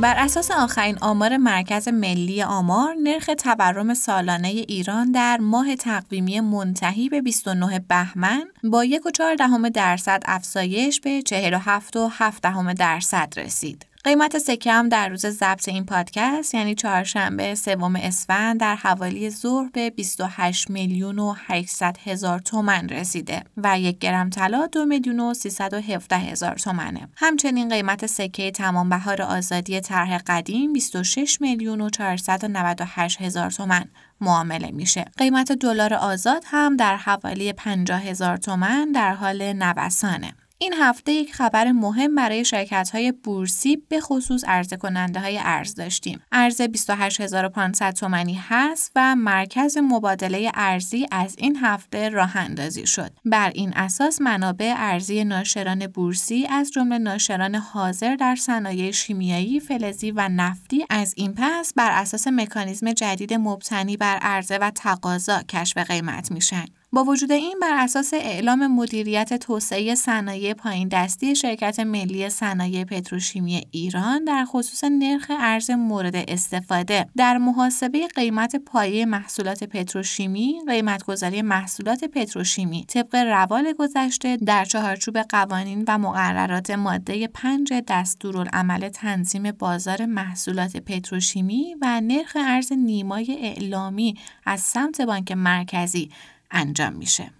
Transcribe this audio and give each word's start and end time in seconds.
بر 0.00 0.14
اساس 0.18 0.50
آخرین 0.50 0.98
آمار 1.00 1.36
مرکز 1.36 1.88
ملی 1.88 2.42
آمار، 2.42 2.94
نرخ 3.02 3.30
تورم 3.38 3.94
سالانه 3.94 4.48
ایران 4.48 5.12
در 5.12 5.38
ماه 5.38 5.76
تقویمی 5.76 6.40
منتهی 6.40 7.08
به 7.08 7.22
29 7.22 7.78
بهمن 7.78 8.44
با 8.64 8.84
1.4 8.84 9.70
درصد 9.74 10.22
افزایش 10.26 11.00
به 11.00 11.22
47.7 11.22 12.74
درصد 12.78 13.32
رسید. 13.36 13.86
قیمت 14.08 14.38
سکه 14.38 14.72
هم 14.72 14.88
در 14.88 15.08
روز 15.08 15.26
ضبط 15.26 15.68
این 15.68 15.84
پادکست 15.84 16.54
یعنی 16.54 16.74
چهارشنبه 16.74 17.54
سوم 17.54 17.96
اسفند 17.96 18.60
در 18.60 18.76
حوالی 18.76 19.30
ظهر 19.30 19.68
به 19.72 19.90
28 19.90 20.70
میلیون 20.70 21.18
و 21.18 21.34
800 21.46 21.96
هزار 22.04 22.38
تومن 22.38 22.88
رسیده 22.88 23.42
و 23.56 23.80
یک 23.80 23.98
گرم 23.98 24.30
طلا 24.30 24.66
2 24.66 24.84
میلیون 24.84 25.20
و 25.20 25.34
317 25.34 26.16
هزار 26.16 26.54
تومنه. 26.54 27.08
همچنین 27.16 27.68
قیمت 27.68 28.06
سکه 28.06 28.50
تمام 28.50 28.88
بهار 28.88 29.22
آزادی 29.22 29.80
طرح 29.80 30.18
قدیم 30.18 30.72
26 30.72 31.40
میلیون 31.40 31.80
و 31.80 31.90
498 31.90 33.20
هزار 33.20 33.50
تومن 33.50 33.84
معامله 34.20 34.70
میشه. 34.70 35.04
قیمت 35.16 35.52
دلار 35.52 35.94
آزاد 35.94 36.42
هم 36.46 36.76
در 36.76 36.96
حوالی 36.96 37.52
50 37.52 38.02
هزار 38.02 38.36
تومن 38.36 38.92
در 38.92 39.14
حال 39.14 39.52
نوسانه. 39.52 40.34
این 40.60 40.74
هفته 40.74 41.12
یک 41.12 41.34
خبر 41.34 41.72
مهم 41.72 42.14
برای 42.14 42.44
شرکت 42.44 42.90
های 42.90 43.12
بورسی 43.12 43.76
به 43.88 44.00
خصوص 44.00 44.44
عرضه 44.44 44.76
کننده 44.76 45.20
های 45.20 45.38
ارز 45.42 45.74
داشتیم. 45.74 46.20
ارز 46.32 46.60
28500 46.60 47.94
تومانی 47.94 48.40
هست 48.48 48.92
و 48.96 49.16
مرکز 49.16 49.78
مبادله 49.78 50.50
ارزی 50.54 51.06
از 51.12 51.34
این 51.38 51.56
هفته 51.56 52.08
راه 52.08 52.36
اندازی 52.36 52.86
شد. 52.86 53.10
بر 53.24 53.50
این 53.54 53.72
اساس 53.76 54.20
منابع 54.20 54.74
ارزی 54.76 55.24
ناشران 55.24 55.86
بورسی 55.86 56.46
از 56.46 56.72
جمله 56.72 56.98
ناشران 56.98 57.54
حاضر 57.54 58.16
در 58.16 58.36
صنایع 58.36 58.90
شیمیایی، 58.90 59.60
فلزی 59.60 60.10
و 60.10 60.28
نفتی 60.28 60.84
از 60.90 61.14
این 61.16 61.34
پس 61.36 61.72
بر 61.76 61.90
اساس 61.90 62.28
مکانیزم 62.28 62.92
جدید 62.92 63.34
مبتنی 63.34 63.96
بر 63.96 64.16
عرضه 64.16 64.58
و 64.58 64.70
تقاضا 64.70 65.42
کشف 65.42 65.78
قیمت 65.78 66.30
میشن. 66.30 66.64
با 66.92 67.04
وجود 67.04 67.32
این 67.32 67.58
بر 67.62 67.84
اساس 67.84 68.14
اعلام 68.14 68.66
مدیریت 68.66 69.34
توسعه 69.34 69.94
صنایع 69.94 70.54
پایین 70.54 70.88
دستی 70.88 71.36
شرکت 71.36 71.80
ملی 71.80 72.28
صنایع 72.28 72.84
پتروشیمی 72.84 73.66
ایران 73.70 74.24
در 74.24 74.44
خصوص 74.44 74.84
نرخ 74.84 75.30
ارز 75.38 75.70
مورد 75.70 76.16
استفاده. 76.16 77.06
در 77.16 77.38
محاسبه 77.38 78.06
قیمت 78.06 78.56
پایه 78.56 79.06
محصولات 79.06 79.64
پتروشیمی 79.64 80.60
قیمتگذاری 80.66 81.42
محصولات 81.42 82.04
پتروشیمی 82.04 82.84
طبق 82.84 83.14
روال 83.14 83.72
گذشته 83.72 84.36
در 84.36 84.64
چهارچوب 84.64 85.18
قوانین 85.18 85.84
و 85.88 85.98
مقررات 85.98 86.70
ماده 86.70 87.26
5 87.26 87.72
دستورالعمل 87.88 88.88
تنظیم 88.88 89.52
بازار 89.52 90.06
محصولات 90.06 90.76
پتروشیمی 90.76 91.74
و 91.80 92.00
نرخ 92.00 92.36
ارز 92.36 92.72
نیمای 92.72 93.38
اعلامی 93.40 94.14
از 94.46 94.60
سمت 94.60 95.00
بانک 95.00 95.32
مرکزی 95.32 96.10
انجام 96.50 96.92
میشه. 96.92 97.30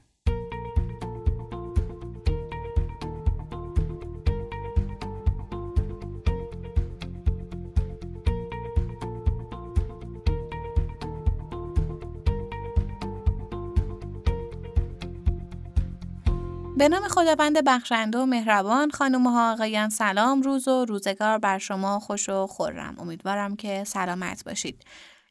به 16.79 16.89
نام 16.89 17.09
خداوند 17.09 17.65
بخشنده 17.65 18.19
و 18.19 18.27
مهربان 18.27 18.91
خانم 18.91 19.27
ها 19.27 19.53
آقایان 19.53 19.89
سلام 19.89 20.43
روز 20.43 20.69
و 20.69 20.85
روزگار 20.85 21.39
بر 21.39 21.59
شما 21.59 21.99
خوش 21.99 22.29
و 22.29 22.47
خورم 22.47 22.97
امیدوارم 22.99 23.57
که 23.57 23.85
سلامت 23.85 24.45
باشید 24.45 24.85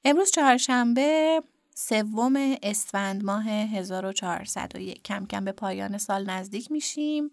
امروز 0.05 0.31
چهارشنبه 0.31 1.41
سوم 1.79 2.33
اسفند 2.63 3.23
ماه 3.23 3.49
1401 3.49 5.03
کم 5.03 5.25
کم 5.25 5.45
به 5.45 5.51
پایان 5.51 5.97
سال 5.97 6.29
نزدیک 6.29 6.71
میشیم 6.71 7.31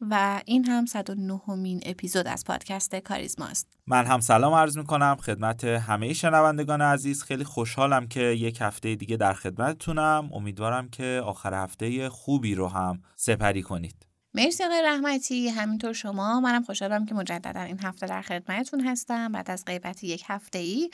و 0.00 0.42
این 0.46 0.64
هم 0.64 0.86
109 0.86 1.40
مین 1.48 1.80
اپیزود 1.86 2.26
از 2.26 2.44
پادکست 2.44 2.96
کاریزماست. 2.96 3.68
من 3.86 4.06
هم 4.06 4.20
سلام 4.20 4.54
عرض 4.54 4.78
می 4.78 4.84
کنم 4.84 5.16
خدمت 5.20 5.64
همه 5.64 6.12
شنوندگان 6.12 6.82
عزیز. 6.82 7.22
خیلی 7.22 7.44
خوشحالم 7.44 8.08
که 8.08 8.20
یک 8.20 8.58
هفته 8.60 8.94
دیگه 8.94 9.16
در 9.16 9.32
خدمتتونم. 9.32 10.30
امیدوارم 10.32 10.88
که 10.88 11.22
آخر 11.24 11.54
هفته 11.54 12.08
خوبی 12.08 12.54
رو 12.54 12.68
هم 12.68 13.02
سپری 13.16 13.62
کنید. 13.62 14.05
مرسی 14.36 14.64
آقای 14.64 14.82
رحمتی. 14.82 15.48
همینطور 15.48 15.92
شما. 15.92 16.40
منم 16.40 16.62
خوشحالم 16.62 17.06
که 17.06 17.14
مجددا 17.14 17.60
این 17.60 17.78
هفته 17.82 18.06
در 18.06 18.22
خدمتتون 18.22 18.80
هستم. 18.80 19.32
بعد 19.32 19.50
از 19.50 19.64
غیبت 19.64 20.04
یک 20.04 20.22
هفته 20.26 20.58
ای 20.58 20.90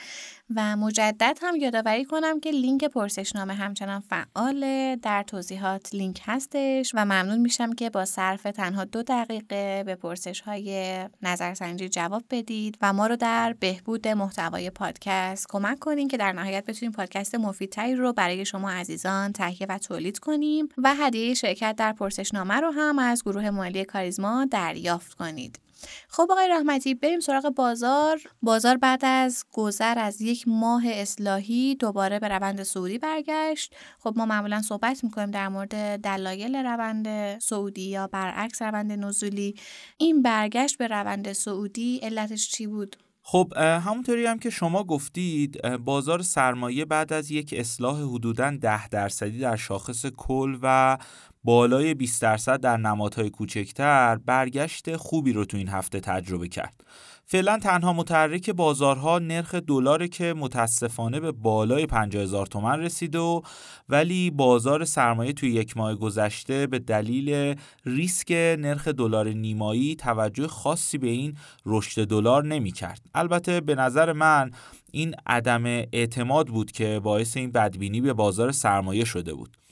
و 0.55 0.75
مجدد 0.75 1.37
هم 1.41 1.55
یادآوری 1.55 2.05
کنم 2.05 2.39
که 2.39 2.51
لینک 2.51 2.85
پرسشنامه 2.85 3.53
همچنان 3.53 4.03
فعال 4.09 4.95
در 4.95 5.23
توضیحات 5.23 5.95
لینک 5.95 6.21
هستش 6.25 6.91
و 6.95 7.05
ممنون 7.05 7.37
میشم 7.37 7.73
که 7.73 7.89
با 7.89 8.05
صرف 8.05 8.43
تنها 8.43 8.85
دو 8.85 9.03
دقیقه 9.03 9.83
به 9.85 9.95
پرسش 9.95 10.41
های 10.41 10.97
نظرسنجی 11.21 11.89
جواب 11.89 12.23
بدید 12.29 12.77
و 12.81 12.93
ما 12.93 13.07
رو 13.07 13.15
در 13.15 13.55
بهبود 13.59 14.07
محتوای 14.07 14.69
پادکست 14.69 15.47
کمک 15.49 15.79
کنین 15.79 16.07
که 16.07 16.17
در 16.17 16.31
نهایت 16.31 16.65
بتونیم 16.65 16.91
پادکست 16.91 17.35
مفیدتری 17.35 17.95
رو 17.95 18.13
برای 18.13 18.45
شما 18.45 18.71
عزیزان 18.71 19.31
تهیه 19.31 19.67
و 19.69 19.77
تولید 19.77 20.19
کنیم 20.19 20.69
و 20.77 20.95
هدیه 20.95 21.33
شرکت 21.33 21.75
در 21.75 21.93
پرسشنامه 21.93 22.55
رو 22.55 22.71
هم 22.71 22.99
از 22.99 23.23
گروه 23.33 23.49
مالی 23.49 23.85
کاریزما 23.85 24.45
دریافت 24.45 25.13
کنید. 25.13 25.59
خب 26.07 26.27
آقای 26.31 26.47
رحمتی 26.47 26.93
بریم 26.93 27.19
سراغ 27.19 27.49
بازار. 27.49 28.21
بازار 28.41 28.77
بعد 28.77 29.05
از 29.05 29.45
گذر 29.51 29.99
از 29.99 30.21
یک 30.21 30.47
ماه 30.47 30.83
اصلاحی 30.87 31.75
دوباره 31.75 32.19
به 32.19 32.27
روند 32.27 32.63
سعودی 32.63 32.97
برگشت. 32.97 33.75
خب 33.99 34.13
ما 34.17 34.25
معمولا 34.25 34.61
صحبت 34.61 35.03
می‌کنیم 35.03 35.31
در 35.31 35.49
مورد 35.49 36.01
دلایل 36.01 36.55
روند 36.55 37.39
سعودی 37.39 37.81
یا 37.81 38.07
برعکس 38.07 38.61
روند 38.61 38.91
نزولی. 38.91 39.55
این 39.97 40.21
برگشت 40.21 40.77
به 40.77 40.87
روند 40.87 41.33
سعودی 41.33 41.97
علتش 41.97 42.51
چی 42.51 42.67
بود؟ 42.67 42.95
خب 43.25 43.53
همونطوری 43.57 44.25
هم 44.25 44.39
که 44.39 44.49
شما 44.49 44.83
گفتید 44.83 45.61
بازار 45.77 46.21
سرمایه 46.21 46.85
بعد 46.85 47.13
از 47.13 47.31
یک 47.31 47.55
اصلاح 47.57 48.01
حدوداً 48.01 48.51
ده 48.61 48.87
درصدی 48.87 49.39
در 49.39 49.55
شاخص 49.55 50.05
کل 50.05 50.57
و 50.61 50.97
بالای 51.43 51.93
20 51.93 52.21
درصد 52.21 52.59
در 52.61 52.77
نمادهای 52.77 53.29
کوچکتر 53.29 54.15
برگشت 54.15 54.95
خوبی 54.95 55.33
رو 55.33 55.45
تو 55.45 55.57
این 55.57 55.67
هفته 55.67 55.99
تجربه 55.99 56.47
کرد. 56.47 56.83
فعلا 57.25 57.57
تنها 57.57 57.93
متحرک 57.93 58.49
بازارها 58.49 59.19
نرخ 59.19 59.55
دلار 59.55 60.07
که 60.07 60.33
متاسفانه 60.37 61.19
به 61.19 61.31
بالای 61.31 61.85
50 61.85 62.23
هزار 62.23 62.45
تومن 62.45 62.79
رسیده 62.79 63.19
و 63.19 63.41
ولی 63.89 64.31
بازار 64.31 64.85
سرمایه 64.85 65.33
توی 65.33 65.51
یک 65.51 65.77
ماه 65.77 65.95
گذشته 65.95 66.67
به 66.67 66.79
دلیل 66.79 67.55
ریسک 67.85 68.31
نرخ 68.59 68.87
دلار 68.87 69.27
نیمایی 69.27 69.95
توجه 69.95 70.47
خاصی 70.47 70.97
به 70.97 71.07
این 71.07 71.37
رشد 71.65 72.07
دلار 72.07 72.45
نمی 72.45 72.71
کرد. 72.71 73.01
البته 73.15 73.61
به 73.61 73.75
نظر 73.75 74.13
من 74.13 74.51
این 74.91 75.15
عدم 75.25 75.65
اعتماد 75.65 76.47
بود 76.47 76.71
که 76.71 76.99
باعث 77.03 77.37
این 77.37 77.51
بدبینی 77.51 78.01
به 78.01 78.13
بازار 78.13 78.51
سرمایه 78.51 79.05
شده 79.05 79.33
بود. 79.33 79.62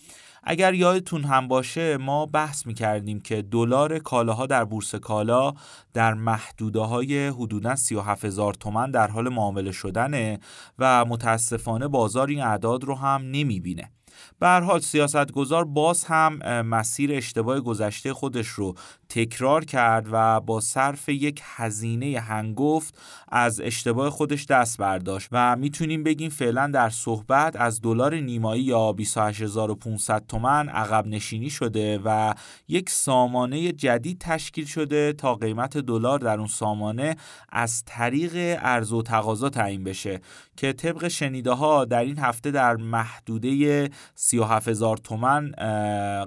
اگر 0.43 0.73
یادتون 0.73 1.23
هم 1.23 1.47
باشه 1.47 1.97
ما 1.97 2.25
بحث 2.25 2.65
می 2.65 2.73
کردیم 2.73 3.19
که 3.19 3.41
دلار 3.41 3.99
کالاها 3.99 4.45
در 4.45 4.65
بورس 4.65 4.95
کالا 4.95 5.53
در 5.93 6.13
محدوده 6.13 6.79
های 6.79 7.27
حدودا 7.27 7.75
37 7.75 8.25
هزار 8.25 8.53
تومن 8.53 8.91
در 8.91 9.07
حال 9.07 9.29
معامله 9.29 9.71
شدنه 9.71 10.39
و 10.79 11.05
متاسفانه 11.05 11.87
بازار 11.87 12.27
این 12.27 12.41
اعداد 12.41 12.83
رو 12.83 12.95
هم 12.95 13.21
نمی 13.21 13.59
بینه. 13.59 13.91
به 14.39 14.47
هر 14.47 14.61
حال 14.61 14.79
سیاستگزار 14.79 15.65
باز 15.65 16.03
هم 16.03 16.61
مسیر 16.61 17.13
اشتباه 17.13 17.59
گذشته 17.59 18.13
خودش 18.13 18.47
رو 18.47 18.75
تکرار 19.11 19.65
کرد 19.65 20.07
و 20.11 20.39
با 20.39 20.59
صرف 20.61 21.09
یک 21.09 21.41
هزینه 21.43 22.19
هنگفت 22.19 22.97
از 23.27 23.61
اشتباه 23.61 24.09
خودش 24.09 24.45
دست 24.45 24.77
برداشت. 24.77 25.29
و 25.31 25.55
می‌تونیم 25.55 26.03
بگیم 26.03 26.29
فعلا 26.29 26.67
در 26.67 26.89
صحبت 26.89 27.55
از 27.55 27.81
دلار 27.81 28.15
نیمایی 28.15 28.63
یا 28.63 28.91
28500 28.91 30.23
تومن 30.27 30.69
عقب 30.69 31.07
نشینی 31.07 31.49
شده 31.49 31.99
و 32.05 32.33
یک 32.67 32.89
سامانه 32.89 33.71
جدید 33.71 34.17
تشکیل 34.19 34.65
شده 34.65 35.13
تا 35.13 35.35
قیمت 35.35 35.77
دلار 35.77 36.19
در 36.19 36.37
اون 36.37 36.47
سامانه 36.47 37.15
از 37.49 37.83
طریق 37.85 38.35
عرض 38.61 38.93
و 38.93 39.01
تقاضا 39.01 39.49
تعیین 39.49 39.83
بشه 39.83 40.21
که 40.57 40.73
طبق 40.73 41.07
شنیده 41.07 41.51
ها 41.51 41.85
در 41.85 42.01
این 42.03 42.19
هفته 42.19 42.51
در 42.51 42.75
محدوده 42.75 43.89
37000 44.15 44.97
تومن 44.97 45.51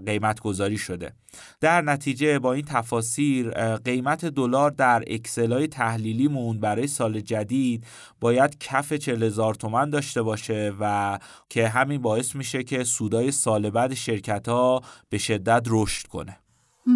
قیمت 0.06 0.40
گذاری 0.40 0.78
شده. 0.78 1.23
در 1.60 1.80
نتیجه 1.80 2.38
با 2.38 2.52
این 2.52 2.64
تفاسیر 2.64 3.50
قیمت 3.76 4.24
دلار 4.24 4.70
در 4.70 5.04
اکسل 5.06 5.52
های 5.52 5.66
تحلیلیمون 5.66 6.60
برای 6.60 6.86
سال 6.86 7.20
جدید 7.20 7.84
باید 8.20 8.58
کف 8.58 8.92
40000 8.92 9.54
تومن 9.54 9.90
داشته 9.90 10.22
باشه 10.22 10.72
و 10.80 11.18
که 11.48 11.68
همین 11.68 12.02
باعث 12.02 12.34
میشه 12.34 12.62
که 12.62 12.84
سودای 12.84 13.30
سال 13.30 13.70
بعد 13.70 13.94
شرکت 13.94 14.48
ها 14.48 14.82
به 15.08 15.18
شدت 15.18 15.62
رشد 15.66 16.06
کنه. 16.06 16.38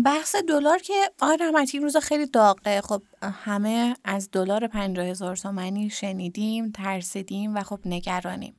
بحث 0.04 0.36
دلار 0.48 0.78
که 0.78 0.92
آقای 1.20 1.36
رحمتی 1.36 1.78
روز 1.78 1.96
خیلی 1.96 2.26
داغه. 2.26 2.80
خب 2.80 3.02
همه 3.22 3.96
از 4.04 4.28
دلار 4.32 4.66
پنجاه 4.66 5.06
هزار 5.06 5.36
تومنی 5.36 5.90
شنیدیم 5.90 6.70
ترسیدیم 6.70 7.54
و 7.54 7.62
خب 7.62 7.80
نگرانیم. 7.84 8.54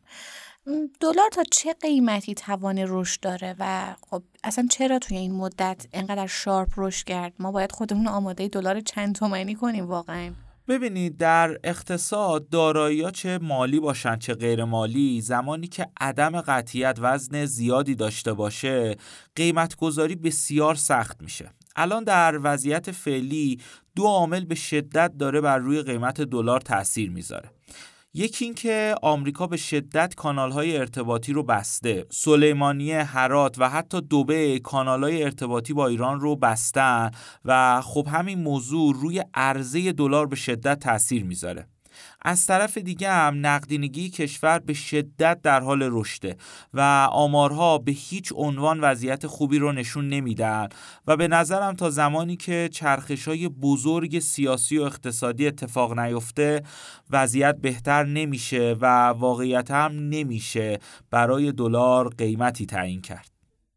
دلار 1.00 1.30
تا 1.32 1.44
چه 1.52 1.74
قیمتی 1.74 2.34
توان 2.34 2.86
رشد 2.88 3.20
داره 3.22 3.56
و 3.60 3.96
خب 4.10 4.24
اصلا 4.44 4.68
چرا 4.72 5.00
توی 5.00 5.18
این 5.18 5.32
مدت 5.32 5.88
انقدر 5.94 6.28
شارپ 6.28 6.70
رشد 6.78 7.06
کرد؟ 7.06 7.34
ما 7.40 7.52
باید 7.52 7.72
خودمون 7.72 8.08
آماده 8.08 8.48
دلار 8.48 8.80
چند 8.80 9.16
تومنی 9.16 9.56
کنیم 9.56 9.88
واقعا. 9.88 10.34
ببینید 10.68 11.18
در 11.18 11.58
اقتصاد 11.64 12.50
دارایی 12.50 13.12
چه 13.12 13.40
مالی 13.42 13.80
باشن 13.80 14.18
چه 14.18 14.34
غیر 14.34 14.64
مالی 14.64 15.22
زمانی 15.22 15.68
که 15.68 15.88
عدم 16.02 16.42
قطعیت 16.42 16.98
وزن 17.00 17.46
زیادی 17.46 17.96
داشته 17.96 18.34
باشه 18.34 18.96
قیمت 19.36 19.76
گذاری 19.76 20.16
بسیار 20.16 20.76
سخت 20.76 21.22
میشه. 21.22 21.50
الان 21.76 22.04
در 22.04 22.40
وضعیت 22.44 22.92
فعلی 22.92 23.60
دو 23.96 24.04
عامل 24.04 24.46
به 24.46 24.56
شدت 24.56 25.18
داره 25.20 25.42
بر 25.42 25.58
روی 25.58 25.82
قیمت 25.82 26.22
دلار 26.22 26.62
تاثیر 26.62 27.10
می‌ذاره. 27.10 27.50
یکی 28.14 28.46
اینکه 28.46 28.96
آمریکا 29.02 29.48
به 29.48 29.58
شدت 29.58 30.16
کانالهای 30.16 30.78
ارتباطی 30.78 31.34
رو 31.34 31.44
بسته. 31.44 32.06
سلیمانیه 32.10 33.04
هرات 33.04 33.56
و 33.60 33.70
حتی 33.70 34.02
دوبه 34.02 34.60
کانالهای 34.60 35.24
ارتباطی 35.24 35.74
با 35.74 35.88
ایران 35.88 36.20
رو 36.20 36.36
بستن 36.36 37.12
و 37.46 37.82
خب 37.82 38.08
همین 38.12 38.40
موضوع 38.40 38.96
روی 38.96 39.24
عرضه 39.34 39.92
دلار 39.92 40.28
به 40.28 40.36
شدت 40.36 40.80
تاثیر 40.80 41.24
می‌ذاره. 41.24 41.68
از 42.22 42.46
طرف 42.46 42.78
دیگه 42.78 43.12
هم 43.12 43.46
نقدینگی 43.46 44.10
کشور 44.10 44.60
به 44.60 44.74
شدت 44.74 45.42
در 45.42 45.60
حال 45.60 45.90
رشده 45.92 46.38
و 46.74 47.08
آمارها 47.12 47.78
به 47.78 47.92
هیچ 47.92 48.34
عنوان 48.36 48.80
وضعیت 48.80 49.28
خوبی 49.28 49.60
رو 49.60 49.72
نشون 49.72 50.10
نمیدن 50.10 50.70
و 51.08 51.18
به 51.18 51.28
نظرم 51.28 51.74
تا 51.74 51.90
زمانی 51.90 52.36
که 52.36 52.70
چرخش 52.72 53.28
های 53.28 53.48
بزرگ 53.48 54.20
سیاسی 54.20 54.78
و 54.78 54.82
اقتصادی 54.82 55.48
اتفاق 55.48 56.00
نیفته 56.00 56.64
وضعیت 57.10 57.56
بهتر 57.56 58.04
نمیشه 58.04 58.76
و 58.82 59.08
واقعیت 59.08 59.72
هم 59.72 59.92
نمیشه 59.92 60.80
برای 61.12 61.52
دلار 61.52 62.10
قیمتی 62.10 62.66
تعیین 62.66 63.02
کرد 63.02 63.30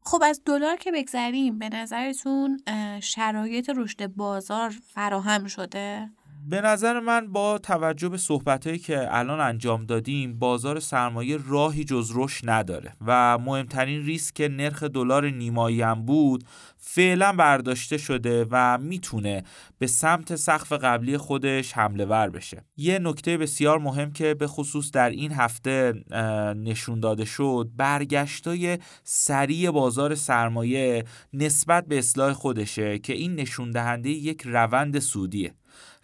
خب 0.04 0.22
از 0.24 0.42
دلار 0.46 0.76
که 0.76 0.92
بگذریم 0.92 1.58
به 1.58 1.68
نظرتون 1.68 2.60
شرایط 3.02 3.70
رشد 3.76 4.06
بازار 4.06 4.74
فراهم 4.94 5.46
شده؟ 5.46 6.10
به 6.48 6.60
نظر 6.60 7.00
من 7.00 7.32
با 7.32 7.58
توجه 7.58 8.08
به 8.08 8.16
صحبتهایی 8.16 8.78
که 8.78 9.16
الان 9.16 9.40
انجام 9.40 9.86
دادیم 9.86 10.38
بازار 10.38 10.80
سرمایه 10.80 11.38
راهی 11.48 11.84
جز 11.84 12.12
رشد 12.14 12.50
نداره 12.50 12.92
و 13.06 13.38
مهمترین 13.38 14.06
ریسک 14.06 14.40
نرخ 14.50 14.82
دلار 14.82 15.30
نیمایی 15.30 15.82
هم 15.82 16.04
بود 16.04 16.44
فعلا 16.76 17.32
برداشته 17.32 17.98
شده 17.98 18.46
و 18.50 18.78
می‌تونه 18.78 19.42
به 19.78 19.86
سمت 19.86 20.36
سقف 20.36 20.72
قبلی 20.72 21.16
خودش 21.16 21.72
حمله 21.72 22.04
ور 22.04 22.30
بشه. 22.30 22.64
یه 22.76 22.98
نکته 22.98 23.38
بسیار 23.38 23.78
مهم 23.78 24.12
که 24.12 24.34
به 24.34 24.46
خصوص 24.46 24.90
در 24.90 25.10
این 25.10 25.32
هفته 25.32 25.92
نشون 26.56 27.00
داده 27.00 27.24
شد 27.24 27.70
برگشتای 27.76 28.78
سریع 29.04 29.70
بازار 29.70 30.14
سرمایه 30.14 31.04
نسبت 31.32 31.86
به 31.86 31.98
اصلاح 31.98 32.32
خودشه 32.32 32.98
که 32.98 33.12
این 33.12 33.34
نشون 33.34 33.70
دهنده 33.70 34.10
یک 34.10 34.42
روند 34.44 34.98
سودیه. 34.98 35.54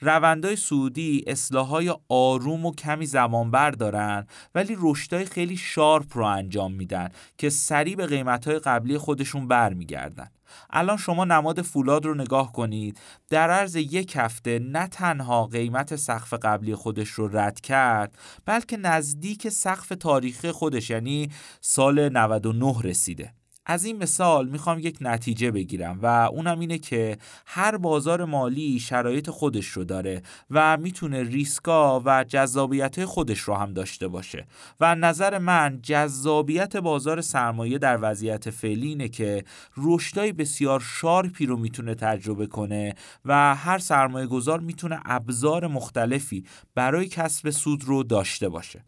روندای 0.00 0.56
سعودی 0.56 1.24
اصلاحای 1.26 1.94
آروم 2.08 2.66
و 2.66 2.74
کمی 2.74 3.06
زمان 3.06 3.70
دارن 3.70 4.26
ولی 4.54 4.76
رشدای 4.80 5.24
خیلی 5.24 5.56
شارپ 5.56 6.16
رو 6.16 6.24
انجام 6.24 6.72
میدن 6.72 7.08
که 7.38 7.50
سریع 7.50 7.96
به 7.96 8.06
قیمتهای 8.06 8.58
قبلی 8.58 8.98
خودشون 8.98 9.48
برمیگردن. 9.48 10.30
الان 10.70 10.96
شما 10.96 11.24
نماد 11.24 11.62
فولاد 11.62 12.06
رو 12.06 12.14
نگاه 12.14 12.52
کنید 12.52 13.00
در 13.30 13.50
عرض 13.50 13.76
یک 13.76 14.16
هفته 14.16 14.58
نه 14.58 14.86
تنها 14.86 15.46
قیمت 15.46 15.96
سقف 15.96 16.34
قبلی 16.34 16.74
خودش 16.74 17.08
رو 17.08 17.36
رد 17.36 17.60
کرد 17.60 18.18
بلکه 18.44 18.76
نزدیک 18.76 19.48
سقف 19.48 19.88
تاریخی 20.00 20.52
خودش 20.52 20.90
یعنی 20.90 21.30
سال 21.60 22.08
99 22.08 22.74
رسیده. 22.84 23.37
از 23.70 23.84
این 23.84 23.96
مثال 23.96 24.48
می‌خوام 24.48 24.78
یک 24.78 24.98
نتیجه 25.00 25.50
بگیرم 25.50 25.98
و 26.02 26.06
اونم 26.06 26.60
اینه 26.60 26.78
که 26.78 27.18
هر 27.46 27.76
بازار 27.76 28.24
مالی 28.24 28.80
شرایط 28.80 29.30
خودش 29.30 29.66
رو 29.66 29.84
داره 29.84 30.22
و 30.50 30.76
می‌تونه 30.76 31.22
ریسکا 31.22 32.02
و 32.04 32.24
جذابیت 32.24 33.04
خودش 33.04 33.40
رو 33.40 33.54
هم 33.54 33.72
داشته 33.72 34.08
باشه. 34.08 34.46
و 34.80 34.94
نظر 34.94 35.38
من 35.38 35.80
جذابیت 35.82 36.76
بازار 36.76 37.20
سرمایه 37.20 37.78
در 37.78 37.98
وضعیت 38.02 38.50
فعلی 38.50 38.88
اینه 38.88 39.08
که 39.08 39.44
رشدای 39.76 40.32
بسیار 40.32 40.80
شارپی 40.80 41.46
رو 41.46 41.56
می‌تونه 41.56 41.94
تجربه 41.94 42.46
کنه 42.46 42.94
و 43.24 43.54
هر 43.54 43.78
سرمایه 43.78 44.26
گذار 44.26 44.60
می‌تونه 44.60 45.00
ابزار 45.04 45.66
مختلفی 45.66 46.44
برای 46.74 47.08
کسب 47.08 47.50
سود 47.50 47.84
رو 47.84 48.02
داشته 48.02 48.48
باشه. 48.48 48.84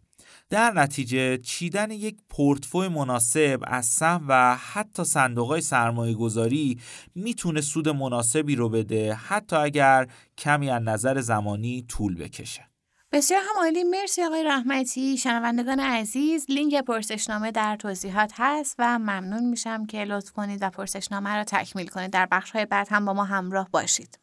در 0.51 0.71
نتیجه 0.71 1.37
چیدن 1.37 1.91
یک 1.91 2.17
پورتفوی 2.29 2.87
مناسب 2.87 3.59
از 3.63 3.85
سهم 3.85 4.25
و 4.27 4.55
حتی 4.55 5.03
صندوق 5.03 5.47
های 5.47 5.61
سرمایه 5.61 6.13
گذاری 6.13 6.79
می‌تونه 7.15 7.61
سود 7.61 7.89
مناسبی 7.89 8.55
رو 8.55 8.69
بده 8.69 9.13
حتی 9.13 9.55
اگر 9.55 10.07
کمی 10.37 10.69
از 10.69 10.81
نظر 10.81 11.21
زمانی 11.21 11.85
طول 11.87 12.15
بکشه. 12.15 12.67
بسیار 13.11 13.41
هم 13.41 13.63
عالی 13.63 13.83
مرسی 13.83 14.23
آقای 14.23 14.43
رحمتی. 14.43 15.17
شنوندگان 15.17 15.79
عزیز 15.79 16.45
لینک 16.49 16.75
پرسشنامه 16.75 17.51
در 17.51 17.75
توضیحات 17.75 18.31
هست 18.35 18.75
و 18.79 18.99
ممنون 18.99 19.43
میشم 19.43 19.85
که 19.85 20.03
لطف 20.03 20.31
کنید 20.31 20.59
و 20.61 20.69
پرسشنامه 20.69 21.35
را 21.35 21.43
تکمیل 21.43 21.87
کنید. 21.87 22.11
در 22.11 22.27
بخش 22.31 22.51
های 22.51 22.65
بعد 22.65 22.87
هم 22.91 23.05
با 23.05 23.13
ما 23.13 23.23
همراه 23.23 23.69
باشید. 23.71 24.19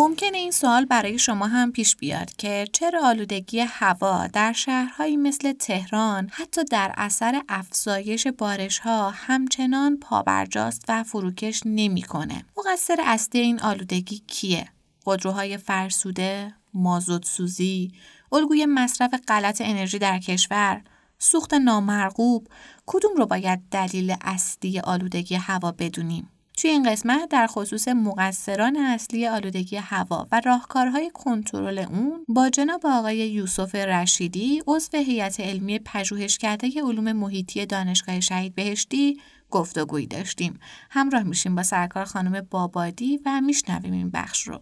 ممکنه 0.00 0.38
این 0.38 0.50
سوال 0.50 0.84
برای 0.84 1.18
شما 1.18 1.46
هم 1.46 1.72
پیش 1.72 1.96
بیاد 1.96 2.32
که 2.36 2.66
چرا 2.72 3.06
آلودگی 3.06 3.60
هوا 3.60 4.26
در 4.26 4.52
شهرهایی 4.52 5.16
مثل 5.16 5.52
تهران 5.52 6.28
حتی 6.32 6.64
در 6.64 6.94
اثر 6.96 7.42
افزایش 7.48 8.26
بارش 8.26 8.78
ها 8.78 9.10
همچنان 9.10 9.96
پابرجاست 9.96 10.84
و 10.88 11.02
فروکش 11.02 11.62
نمی‌کنه. 11.66 12.44
مقصر 12.56 12.96
اصلی 13.04 13.40
این 13.40 13.60
آلودگی 13.60 14.22
کیه؟ 14.26 14.68
خودروهای 15.04 15.56
فرسوده، 15.56 16.54
مازوت 16.74 17.24
سوزی، 17.24 17.92
الگوی 18.32 18.66
مصرف 18.66 19.14
غلط 19.28 19.62
انرژی 19.64 19.98
در 19.98 20.18
کشور، 20.18 20.82
سوخت 21.18 21.54
نامرغوب 21.54 22.48
کدوم 22.86 23.16
رو 23.16 23.26
باید 23.26 23.60
دلیل 23.70 24.16
اصلی 24.20 24.80
آلودگی 24.80 25.34
هوا 25.34 25.72
بدونیم؟ 25.72 26.28
توی 26.60 26.70
این 26.70 26.90
قسمت 26.90 27.28
در 27.28 27.46
خصوص 27.46 27.88
مقصران 27.88 28.76
اصلی 28.76 29.26
آلودگی 29.26 29.76
هوا 29.76 30.28
و 30.32 30.40
راهکارهای 30.44 31.10
کنترل 31.14 31.78
اون 31.78 32.24
با 32.28 32.48
جناب 32.48 32.86
آقای 32.86 33.16
یوسف 33.16 33.74
رشیدی 33.74 34.62
عضو 34.66 34.98
هیئت 34.98 35.40
علمی 35.40 35.78
پژوهشکده 35.78 36.82
علوم 36.82 37.12
محیطی 37.12 37.66
دانشگاه 37.66 38.20
شهید 38.20 38.54
بهشتی 38.54 39.20
گفتگویی 39.50 40.06
داشتیم. 40.06 40.60
همراه 40.90 41.22
میشیم 41.22 41.54
با 41.54 41.62
سرکار 41.62 42.04
خانم 42.04 42.46
بابادی 42.50 43.20
و 43.26 43.40
میشنویم 43.40 43.92
این 43.92 44.10
بخش 44.10 44.48
رو. 44.48 44.60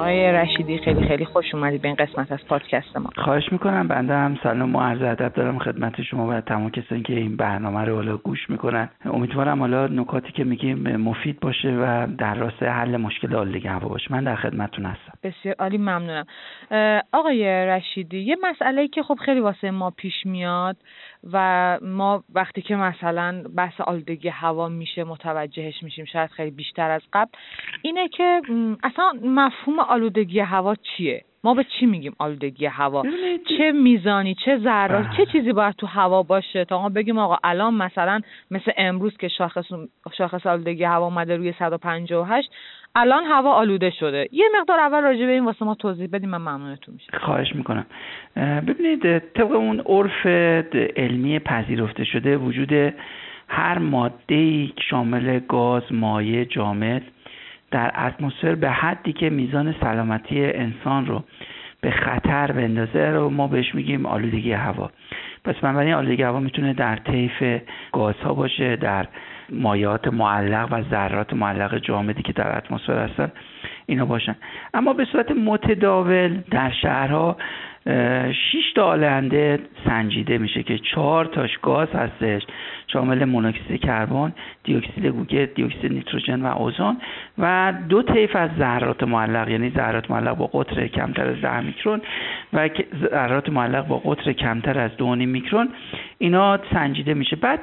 آقای 0.00 0.32
رشیدی 0.32 0.78
خیلی 0.78 1.08
خیلی 1.08 1.24
خوش 1.24 1.54
اومدید 1.54 1.82
به 1.82 1.88
این 1.88 1.96
قسمت 1.96 2.32
از 2.32 2.46
پادکست 2.48 2.96
ما. 2.96 3.10
خواهش 3.16 3.52
می‌کنم 3.52 3.88
بنده 3.88 4.14
هم 4.14 4.38
سلام 4.42 4.76
و 4.76 4.80
عرض 4.80 5.02
ادب 5.02 5.32
دارم 5.32 5.58
خدمت 5.58 6.02
شما 6.02 6.26
و 6.26 6.40
تمام 6.40 6.70
کسانی 6.70 7.02
که 7.02 7.12
این 7.12 7.36
برنامه 7.36 7.84
رو 7.84 7.94
حالا 7.94 8.16
گوش 8.16 8.50
می‌کنن. 8.50 8.88
امیدوارم 9.04 9.60
حالا 9.60 9.86
نکاتی 9.86 10.32
که 10.32 10.44
میگیم 10.44 10.96
مفید 10.96 11.40
باشه 11.40 11.68
و 11.68 12.06
در 12.18 12.34
راست 12.34 12.62
حل 12.62 12.96
مشکل 12.96 13.34
آلودگی 13.34 13.68
هوا 13.68 13.88
باشه. 13.88 14.12
من 14.12 14.24
در 14.24 14.36
خدمتتون 14.36 14.84
هستم. 14.84 15.12
بسیار 15.22 15.54
عالی 15.58 15.78
ممنونم. 15.78 16.24
آقای 17.12 17.66
رشیدی 17.66 18.18
یه 18.18 18.36
مسئله 18.42 18.88
که 18.88 19.02
خب 19.02 19.18
خیلی 19.24 19.40
واسه 19.40 19.70
ما 19.70 19.90
پیش 19.90 20.26
میاد. 20.26 20.76
و 21.32 21.78
ما 21.82 22.24
وقتی 22.34 22.62
که 22.62 22.76
مثلا 22.76 23.44
بحث 23.56 23.80
آلودگی 23.80 24.28
هوا 24.28 24.68
میشه 24.68 25.04
متوجهش 25.04 25.82
میشیم 25.82 26.04
شاید 26.04 26.30
خیلی 26.30 26.50
بیشتر 26.50 26.90
از 26.90 27.02
قبل. 27.12 27.30
اینه 27.82 28.08
که 28.08 28.42
اصلا 28.82 29.12
مفهوم 29.22 29.78
آلودگی 29.78 30.40
هوا 30.40 30.74
چیه؟ 30.74 31.24
ما 31.44 31.54
به 31.54 31.64
چی 31.64 31.86
میگیم 31.86 32.12
آلودگی 32.18 32.66
هوا؟ 32.66 33.02
چه 33.58 33.72
میزانی 33.72 34.34
چه 34.44 34.58
ذرات 34.58 35.10
چه 35.10 35.24
بله. 35.24 35.32
چیزی 35.32 35.52
باید 35.52 35.74
تو 35.74 35.86
هوا 35.86 36.22
باشه 36.22 36.64
تا 36.64 36.82
ما 36.82 36.88
بگیم 36.88 37.18
آقا 37.18 37.36
الان 37.44 37.74
مثلا 37.74 38.20
مثل 38.50 38.72
امروز 38.76 39.16
که 39.16 39.28
شاخص 39.28 39.64
شاخص 40.18 40.46
آلودگی 40.46 40.84
هوا 40.84 41.04
اومده 41.04 41.36
روی 41.36 41.52
158 41.58 42.50
الان 42.94 43.24
هوا 43.24 43.52
آلوده 43.52 43.90
شده. 43.90 44.28
یه 44.32 44.46
مقدار 44.60 44.80
اول 44.80 45.00
راجع 45.00 45.26
به 45.26 45.32
این 45.32 45.44
واسه 45.44 45.64
ما 45.64 45.74
توضیح 45.74 46.08
بدیم 46.12 46.28
من 46.28 46.38
ممنونتون 46.38 46.94
میشه 46.94 47.18
خواهش 47.18 47.54
می‌کنم. 47.54 47.86
ببینید 48.36 49.18
طبق 49.18 49.52
اون 49.52 49.80
عرف 49.80 50.26
علمی 50.96 51.38
پذیرفته 51.38 52.04
شده 52.04 52.36
وجود 52.36 52.94
هر 53.48 53.78
ماده 53.78 54.68
شامل 54.88 55.38
گاز 55.38 55.82
مایع 55.90 56.44
جامد 56.44 57.02
در 57.70 58.06
اتمسفر 58.06 58.54
به 58.54 58.70
حدی 58.70 59.12
که 59.12 59.30
میزان 59.30 59.74
سلامتی 59.80 60.44
انسان 60.44 61.06
رو 61.06 61.24
به 61.80 61.90
خطر 61.90 62.52
بندازه 62.52 63.10
رو 63.10 63.30
ما 63.30 63.46
بهش 63.46 63.74
میگیم 63.74 64.06
آلودگی 64.06 64.52
هوا. 64.52 64.90
پس 65.44 65.54
بنابراین 65.54 65.94
آلودگی 65.94 66.22
هوا 66.22 66.40
می‌تونه 66.40 66.72
در 66.72 66.96
طیف 66.96 67.60
گازها 67.92 68.34
باشه 68.34 68.76
در 68.76 69.06
مایات 69.52 70.08
معلق 70.08 70.68
و 70.72 70.82
ذرات 70.82 71.32
معلق 71.32 71.78
جامدی 71.78 72.22
که 72.22 72.32
در 72.32 72.56
اتمسفر 72.56 73.08
هستن 73.08 73.32
اینا 73.86 74.04
باشن. 74.04 74.36
اما 74.74 74.92
به 74.92 75.04
صورت 75.04 75.30
متداول 75.30 76.40
در 76.50 76.70
شهرها 76.70 77.36
شش 78.32 78.72
تا 78.74 78.84
آلنده 78.84 79.58
سنجیده 79.84 80.38
میشه 80.38 80.62
که 80.62 80.78
چهار 80.78 81.24
تاش 81.24 81.58
گاز 81.58 81.88
هستش 81.88 82.42
شامل 82.86 83.24
مونوکسید 83.24 83.80
کربن 83.80 84.32
دیوکسید 84.64 85.06
گوگرد 85.06 85.54
دیوکسید 85.54 85.92
نیتروژن 85.92 86.42
و 86.42 86.46
اوزون 86.46 86.96
و 87.38 87.72
دو 87.88 88.02
طیف 88.02 88.36
از 88.36 88.50
ذرات 88.58 89.02
معلق 89.02 89.48
یعنی 89.48 89.70
ذرات 89.70 90.10
معلق 90.10 90.36
با 90.36 90.46
قطر 90.46 90.86
کمتر 90.86 91.28
از 91.28 91.40
10 91.40 91.60
میکرون 91.60 92.00
و 92.52 92.68
ذرات 93.10 93.48
معلق 93.48 93.86
با 93.86 93.98
قطر 93.98 94.32
کمتر 94.32 94.78
از 94.78 94.96
2 94.96 95.14
میکرون. 95.14 95.68
اینا 96.18 96.58
سنجیده 96.72 97.14
میشه. 97.14 97.36
بعد 97.36 97.60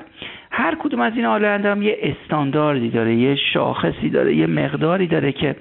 هر 0.51 0.75
کدوم 0.75 1.01
از 1.01 1.13
این 1.15 1.25
آلاینده 1.25 1.71
هم 1.71 1.81
یه 1.81 1.97
استانداردی 2.01 2.89
داره 2.89 3.15
یه 3.15 3.35
شاخصی 3.35 4.09
داره 4.09 4.35
یه 4.35 4.47
مقداری 4.47 5.07
داره 5.07 5.31
که 5.31 5.55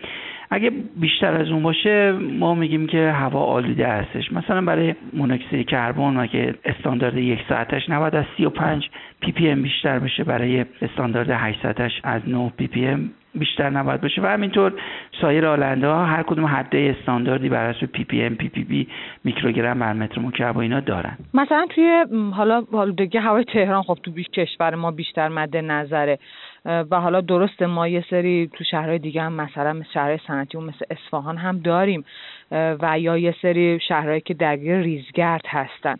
اگه 0.50 0.70
بیشتر 0.96 1.34
از 1.34 1.50
اون 1.50 1.62
باشه 1.62 2.12
ما 2.12 2.54
میگیم 2.54 2.86
که 2.86 3.10
هوا 3.10 3.40
آلوده 3.40 3.88
هستش. 3.88 4.32
مثلا 4.32 4.60
برای 4.60 4.94
مونوکسید 5.12 5.68
کربن 5.68 6.16
اگه 6.16 6.54
استاندارد 6.64 7.16
یک 7.16 7.40
ساعتش 7.48 7.90
نباید 7.90 8.14
از 8.14 8.24
35 8.36 8.88
ppm 9.20 9.62
بیشتر 9.62 9.98
بشه 9.98 10.24
برای 10.24 10.64
استاندارد 10.82 11.30
8 11.30 11.62
ساعتش 11.62 12.00
از 12.04 12.22
9 12.26 12.52
پی 12.56 12.66
پی 12.66 12.86
ام 12.86 13.10
بیشتر 13.38 13.70
نباید 13.70 14.00
باشه 14.00 14.22
و 14.22 14.26
همینطور 14.26 14.72
سایر 15.20 15.46
آلاینده 15.46 15.86
ها 15.86 16.04
هر 16.04 16.22
کدوم 16.22 16.44
حد 16.44 16.94
استانداردی 16.98 17.48
بر 17.48 17.64
اساس 17.64 17.88
پی 17.88 18.04
پی 18.04 18.22
ام 18.22 18.34
پی 18.34 18.48
پی 18.48 18.64
بی 18.64 18.88
میکروگرم 19.24 19.78
بر 19.78 19.92
متر 19.92 20.20
مکعب 20.20 20.58
اینا 20.58 20.80
دارن. 20.80 21.18
مثلا 21.34 21.66
توی 21.74 22.04
حالا 22.32 22.64
آلودگی 22.72 23.18
هوای 23.18 23.44
تهران 23.44 23.82
خب 23.82 23.98
تو 24.02 24.10
بیش 24.10 24.26
کشور 24.28 24.74
ما 24.74 24.90
بیشتر 24.90 25.28
مد 25.28 25.56
نظره. 25.56 26.18
و 26.66 27.00
حالا 27.00 27.20
درست 27.20 27.62
ما 27.62 27.88
یه 27.88 28.04
سری 28.10 28.50
تو 28.52 28.64
شهرهای 28.64 28.98
دیگه 28.98 29.22
هم 29.22 29.32
مثلا 29.32 29.72
مثل 29.72 29.88
شهرهای 29.94 30.18
صنعتی 30.26 30.58
مثل 30.58 30.84
اصفهان 30.90 31.36
هم 31.36 31.58
داریم 31.58 32.04
و 32.50 32.98
یا 32.98 33.18
یه 33.18 33.34
سری 33.42 33.80
شهرهایی 33.88 34.20
که 34.20 34.34
درگیر 34.34 34.76
ریزگرد 34.76 35.44
هستن. 35.48 35.96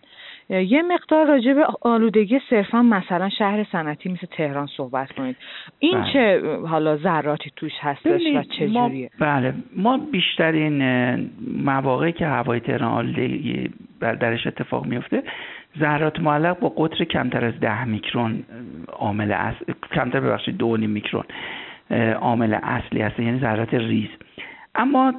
یه 0.50 0.82
مقدار 0.82 1.26
راجع 1.26 1.52
به 1.52 1.66
آلودگی 1.80 2.40
صرفا 2.50 2.82
مثلا 2.82 3.28
شهر 3.28 3.66
صنعتی 3.72 4.08
مثل 4.08 4.26
تهران 4.26 4.66
صحبت 4.66 5.12
کنید. 5.12 5.36
این 5.78 6.00
بله. 6.00 6.12
چه 6.12 6.42
حالا 6.66 6.96
ذراتی 6.96 7.52
توش 7.56 7.72
هستش 7.80 8.20
و 8.34 8.42
چه 8.42 8.68
جوریه 8.68 9.10
بله. 9.18 9.54
ما 9.76 9.98
بیشترین 9.98 10.82
مواقعی 11.64 12.12
که 12.12 12.26
هوای 12.26 12.60
تهران 12.60 12.92
آلودگی 12.92 13.70
درش 14.00 14.46
اتفاق 14.46 14.86
میفته 14.86 15.22
ذرات 15.80 16.20
معلق 16.20 16.58
با 16.58 16.68
قطر 16.68 17.04
کمتر 17.04 17.44
از 17.44 17.60
ده 17.60 17.84
میکرون 17.84 18.44
عامل 18.92 19.32
اصل 19.32 19.72
کمتر 19.94 20.20
ببخشید 20.20 20.56
دو 20.56 20.76
میکرون 20.76 21.24
عامل 22.20 22.54
اصلی 22.62 23.02
هست 23.02 23.20
یعنی 23.20 23.40
ذرات 23.40 23.74
ریز. 23.74 24.08
اما 24.74 25.10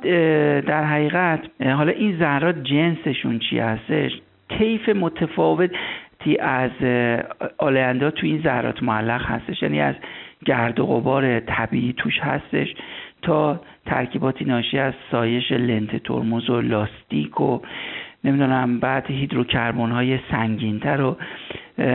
در 0.62 0.84
حقیقت 0.84 1.40
حالا 1.64 1.92
این 1.92 2.18
ذرات 2.18 2.64
جنسشون 2.64 3.40
چی 3.40 3.60
هستش؟ 3.60 4.12
طیف 4.50 4.90
متفاوتی 4.90 6.38
از 6.40 6.72
آلنده 7.58 8.12
تو 8.12 8.28
این 8.28 8.42
ذرات 8.42 8.84
معلق 8.84 9.26
هستش 9.26 9.62
یعنی 9.64 9.82
از 9.82 9.96
گرد 10.46 10.80
و 10.80 10.86
غبار 10.86 11.40
طبیعی 11.40 11.94
توش 11.98 12.20
هستش 12.20 12.68
تا 13.22 13.62
ترکیباتی 13.86 14.46
ناشی 14.46 14.80
از 14.80 14.94
سایش 15.12 15.52
لنت 15.52 16.04
ترمز 16.04 16.50
و 16.50 16.62
لاستیک 16.62 17.42
و 17.42 17.60
نمی‌دونم 18.28 18.80
بعد 18.80 19.06
هیدروکربن 19.12 19.92
های 19.92 20.20
سنگینتر 20.32 21.02
و 21.02 21.18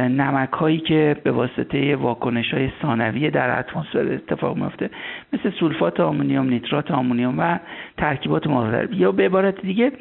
نمک 0.08 0.50
هایی 0.52 0.78
که 0.78 1.16
به 1.24 1.32
واسطه 1.32 1.96
واکنش 1.96 2.54
های 2.54 2.68
ثانویه 2.82 3.30
در 3.30 3.58
اتمسفر 3.58 4.12
اتفاق 4.12 4.56
میفته 4.56 4.90
مثل 5.32 5.50
سولفات 5.50 6.00
آمونیوم 6.00 6.48
نیترات 6.48 6.90
آمونیوم 6.90 7.38
و 7.38 7.58
ترکیبات 7.96 8.46
مختلف 8.46 8.90
یا 8.92 9.12
به 9.12 9.24
عبارت 9.24 9.60
دیگه 9.60 9.92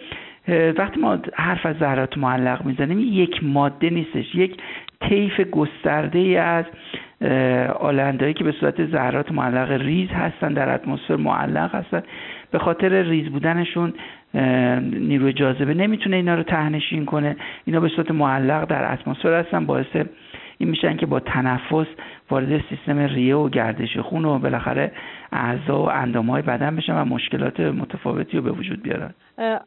وقتی 0.77 0.99
ما 0.99 1.17
حرف 1.33 1.65
از 1.65 1.75
ذرات 1.77 2.17
معلق 2.17 2.65
می‌زنیم 2.65 2.99
یک 2.99 3.43
ماده 3.43 3.89
نیستش 3.89 4.35
یک 4.35 4.57
طیف 5.01 5.39
گسترده 5.39 6.19
ای 6.19 6.37
از 6.37 6.65
آلندهایی 7.79 8.33
که 8.33 8.43
به 8.43 8.51
صورت 8.51 8.85
ذرات 8.85 9.31
معلق 9.31 9.71
ریز 9.71 10.09
هستن 10.09 10.53
در 10.53 10.73
اتمسفر 10.73 11.15
معلق 11.15 11.75
هستن. 11.75 12.03
به 12.51 12.59
خاطر 12.59 13.01
ریز 13.01 13.29
بودنشون 13.29 13.93
نیروی 14.83 15.33
جاذبه 15.33 15.73
نمی‌تونه 15.73 16.15
اینا 16.15 16.35
رو 16.35 16.43
تهنشین 16.43 17.05
کنه. 17.05 17.35
اینا 17.65 17.79
به 17.79 17.87
صورت 17.87 18.11
معلق 18.11 18.65
در 18.65 18.93
اتمسفر 18.93 19.39
هستن 19.39 19.65
باعث 19.65 19.85
این 20.61 20.69
میشن 20.69 20.97
که 20.97 21.05
با 21.05 21.19
تنفس 21.19 21.87
وارد 22.29 22.63
سیستم 22.69 22.99
ریه 22.99 23.35
و 23.35 23.49
گردش 23.49 23.97
خون 23.97 24.25
و 24.25 24.39
بالاخره 24.39 24.91
اعضا 25.31 25.83
و 25.83 25.89
اندام 25.89 26.29
های 26.29 26.41
بدن 26.41 26.75
بشن 26.75 27.01
و 27.01 27.05
مشکلات 27.05 27.59
متفاوتی 27.59 28.37
رو 28.37 28.43
به 28.43 28.51
وجود 28.51 28.83
بیارن. 28.83 29.13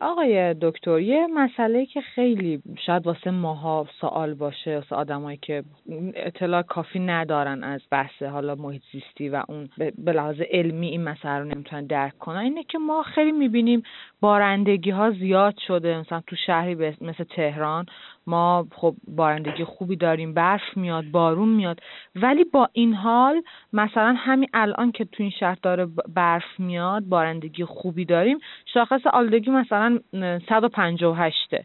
آقای 0.01 0.55
دکتر 0.55 0.99
یه 0.99 1.27
مسئله 1.35 1.87
که 1.87 2.01
خیلی 2.01 2.63
شاید 2.87 3.07
واسه 3.07 3.31
ماها 3.31 3.87
سوال 4.01 4.35
باشه 4.35 4.75
واسه 4.75 4.97
آدمایی 4.97 5.39
که 5.43 5.63
اطلاع 6.15 6.63
کافی 6.63 7.01
ندارن 7.01 7.65
از 7.65 7.81
بحث 7.91 8.23
حالا 8.23 8.55
محیط 8.55 8.83
زیستی 8.93 9.29
و 9.29 9.43
اون 9.49 9.69
به 9.99 10.13
لحاظ 10.13 10.41
علمی 10.51 10.87
این 10.87 11.05
مسئله 11.05 11.39
رو 11.39 11.45
نمی‌تونن 11.45 11.87
درک 11.87 12.19
کنن. 12.19 12.37
اینه 12.37 12.63
که 12.63 12.79
ما 12.79 13.03
خیلی 13.03 13.33
می‌بینیم 13.33 13.83
بارندگی 14.21 14.91
ها 14.91 15.11
زیاد 15.11 15.55
شده 15.67 15.99
مثلا 15.99 16.23
تو 16.27 16.37
شهری 16.37 16.75
مثل 17.01 17.25
تهران 17.25 17.87
ما 18.27 18.67
خب 18.73 18.95
بارندگی 19.17 19.65
خوبی 19.65 19.97
داریم 19.97 20.35
برف 20.35 20.77
میاد 20.77 21.05
بارون 21.05 21.49
میاد. 21.49 21.81
ولی 22.17 22.45
با 22.45 22.69
این 22.73 22.95
حال 22.95 23.43
مثلا 23.73 24.15
همین 24.19 24.49
الان 24.55 24.93
که 24.93 25.05
تو 25.05 25.23
این 25.23 25.33
شهر 25.41 25.59
داره 25.63 25.87
برف 26.15 26.45
میاد 26.59 27.03
بارندگی 27.03 27.65
خوبی 27.65 28.05
داریم 28.05 28.39
شاخص 28.75 29.07
آلودگی 29.07 29.51
مثلا 29.51 29.99
158 30.49 31.57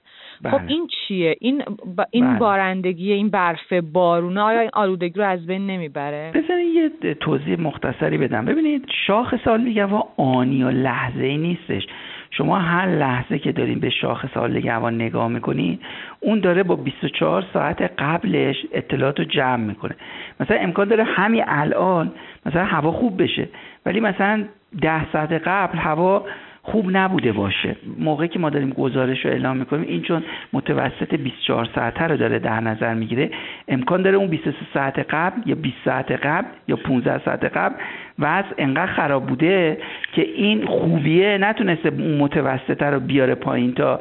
خب 0.44 0.58
بله. 0.58 0.68
این 0.68 0.88
چیه؟ 0.88 1.36
این 1.40 1.64
این 2.12 2.30
بله. 2.30 2.40
بارندگی 2.40 3.12
این 3.12 3.30
برف 3.30 3.74
بارونه 3.74 4.42
آیا 4.42 4.60
این 4.60 4.70
آلودگی 4.74 5.20
رو 5.20 5.26
از 5.26 5.46
بین 5.46 5.68
نمی‌بره؟ 5.68 6.32
بذارید 6.36 6.76
یه 7.04 7.14
توضیح 7.14 7.60
مختصری 7.60 8.18
بدم. 8.18 8.46
ببینید 8.46 8.86
شاخص 9.08 9.48
آلودگی 9.48 9.80
هوا 9.80 10.08
آنی 10.18 10.64
و 10.64 10.70
لحظه 10.70 11.24
ای 11.24 11.38
نیستش. 11.38 11.88
شما 12.32 12.60
هر 12.60 12.86
لحظه 12.86 13.40
که 13.40 13.52
داریم 13.52 13.80
به 13.80 13.90
شاخص 13.90 14.38
حالت 14.38 14.66
هوا 14.66 14.90
نگاه 14.90 15.28
می‌کنین 15.28 15.80
اون 16.20 16.40
داره 16.40 16.64
با 16.64 16.76
24 16.76 17.44
ساعت 17.54 17.82
قبلش 17.82 18.56
اطلاعات 18.74 19.20
رو 19.20 19.26
جمع 19.26 19.64
می‌کنه. 19.64 19.96
مثلا 20.40 20.58
امکان 20.58 20.88
داره 20.88 21.04
همین 21.04 21.44
الان 21.48 22.12
مثلا 22.46 22.66
هوا 22.66 22.92
خوب 22.92 23.24
بشه 23.24 23.48
ولی 23.86 24.00
مثلا 24.00 24.44
ده 24.82 25.12
ساعت 25.12 25.32
قبل 25.32 25.78
هوا 25.78 26.26
خوب 26.62 26.86
نبوده 26.98 27.32
باشه. 27.32 27.76
موقعی 28.00 28.28
که 28.28 28.40
ما 28.40 28.50
داریم 28.50 28.70
گزارش 28.70 29.26
رو 29.26 29.32
اعلام 29.32 29.58
می‌کنیم 29.58 29.86
این 29.88 30.02
چون 30.02 30.24
متوسط 30.54 31.16
24 31.16 31.66
ساعته 31.76 32.04
رو 32.04 32.18
داره 32.18 32.40
در 32.40 32.60
نظر 32.60 32.94
می‌گیره. 32.94 33.32
امکان 33.68 34.02
داره 34.02 34.18
اون 34.18 34.28
23 34.28 34.58
ساعت 34.74 35.00
قبل 35.10 35.42
یا 35.46 35.56
20 35.56 35.76
ساعت 35.86 36.12
قبل 36.12 36.48
یا 36.68 36.76
15 36.76 37.26
ساعت 37.26 37.44
قبل 37.44 37.76
وضع 38.20 38.54
انقدر 38.58 38.92
خراب 38.92 39.26
بوده 39.26 39.78
که 40.14 40.22
این 40.22 40.66
خوبیه 40.66 41.38
نتونسته 41.38 41.90
متوسطه 41.90 42.86
رو 42.86 43.00
بیاره 43.00 43.36
پایین 43.36 43.74
تا 43.74 44.00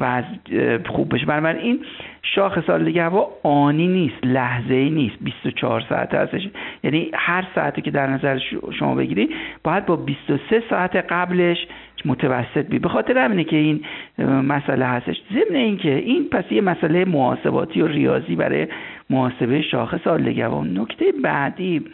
وضع 0.00 0.78
خوب 0.86 1.14
بشه. 1.14 1.26
بنابراین 1.26 1.80
شاخص 2.22 2.64
سال 2.66 2.98
هوا 2.98 3.28
آنی 3.42 3.86
نیست 3.86 4.26
لحظه 4.26 4.74
ای 4.74 4.90
نیست 4.90 5.16
24 5.20 5.80
ساعت 5.88 6.14
هستش. 6.14 6.48
یعنی 6.84 7.10
هر 7.14 7.44
ساعتی 7.54 7.82
که 7.82 7.90
در 7.90 8.06
نظر 8.06 8.38
شما 8.78 8.94
بگیرید 8.94 9.30
باید 9.64 9.86
با 9.86 9.96
23 9.96 10.62
ساعت 10.70 10.96
قبلش 10.96 11.66
متوسط 12.04 12.66
بی. 12.66 12.78
به 12.78 12.88
خاطر 12.88 13.18
همینه 13.18 13.44
که 13.44 13.56
این 13.56 13.80
مسئله 14.42 14.86
هستش. 14.86 15.16
ضمن 15.32 15.56
اینکه 15.56 15.94
این 15.94 16.28
پس 16.30 16.44
یه 16.50 16.60
مسئله 16.60 17.04
محاسباتی 17.04 17.80
و 17.80 17.86
ریاضی 17.86 18.36
برای 18.36 18.66
محاسبه 19.10 19.62
شاخص 19.62 20.06
آلگوا 20.06 20.64
نکته 20.64 21.04
بعدی 21.22 21.84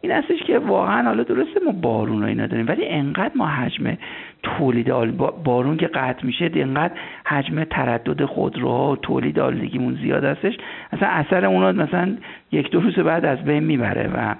این 0.00 0.12
هستش 0.12 0.42
که 0.42 0.58
واقعا 0.58 1.02
حالا 1.02 1.22
درسته 1.22 1.60
ما 1.66 1.72
بارون 1.72 2.20
رو 2.22 2.28
اینا 2.28 2.46
داریم 2.46 2.66
ولی 2.68 2.86
انقدر 2.86 3.32
ما 3.34 3.46
حجم 3.46 3.96
تولید 4.42 5.16
بارون 5.44 5.76
که 5.76 5.86
قطع 5.86 6.26
میشه 6.26 6.50
انقدر 6.54 6.94
حجم 7.26 7.64
تردد 7.64 8.24
خودروها 8.24 8.92
و 8.92 8.96
تولید 8.96 9.38
آلودگیمون 9.38 9.94
زیاد 9.94 10.24
هستش. 10.24 10.56
اصلا 10.92 11.08
اثر 11.08 11.44
اون 11.44 11.76
مثلا 11.76 12.16
یک 12.52 12.70
دو 12.70 12.80
روز 12.80 12.94
بعد 12.94 13.24
از 13.24 13.44
بین 13.44 13.64
می‌بره 13.64 14.10
و 14.14 14.34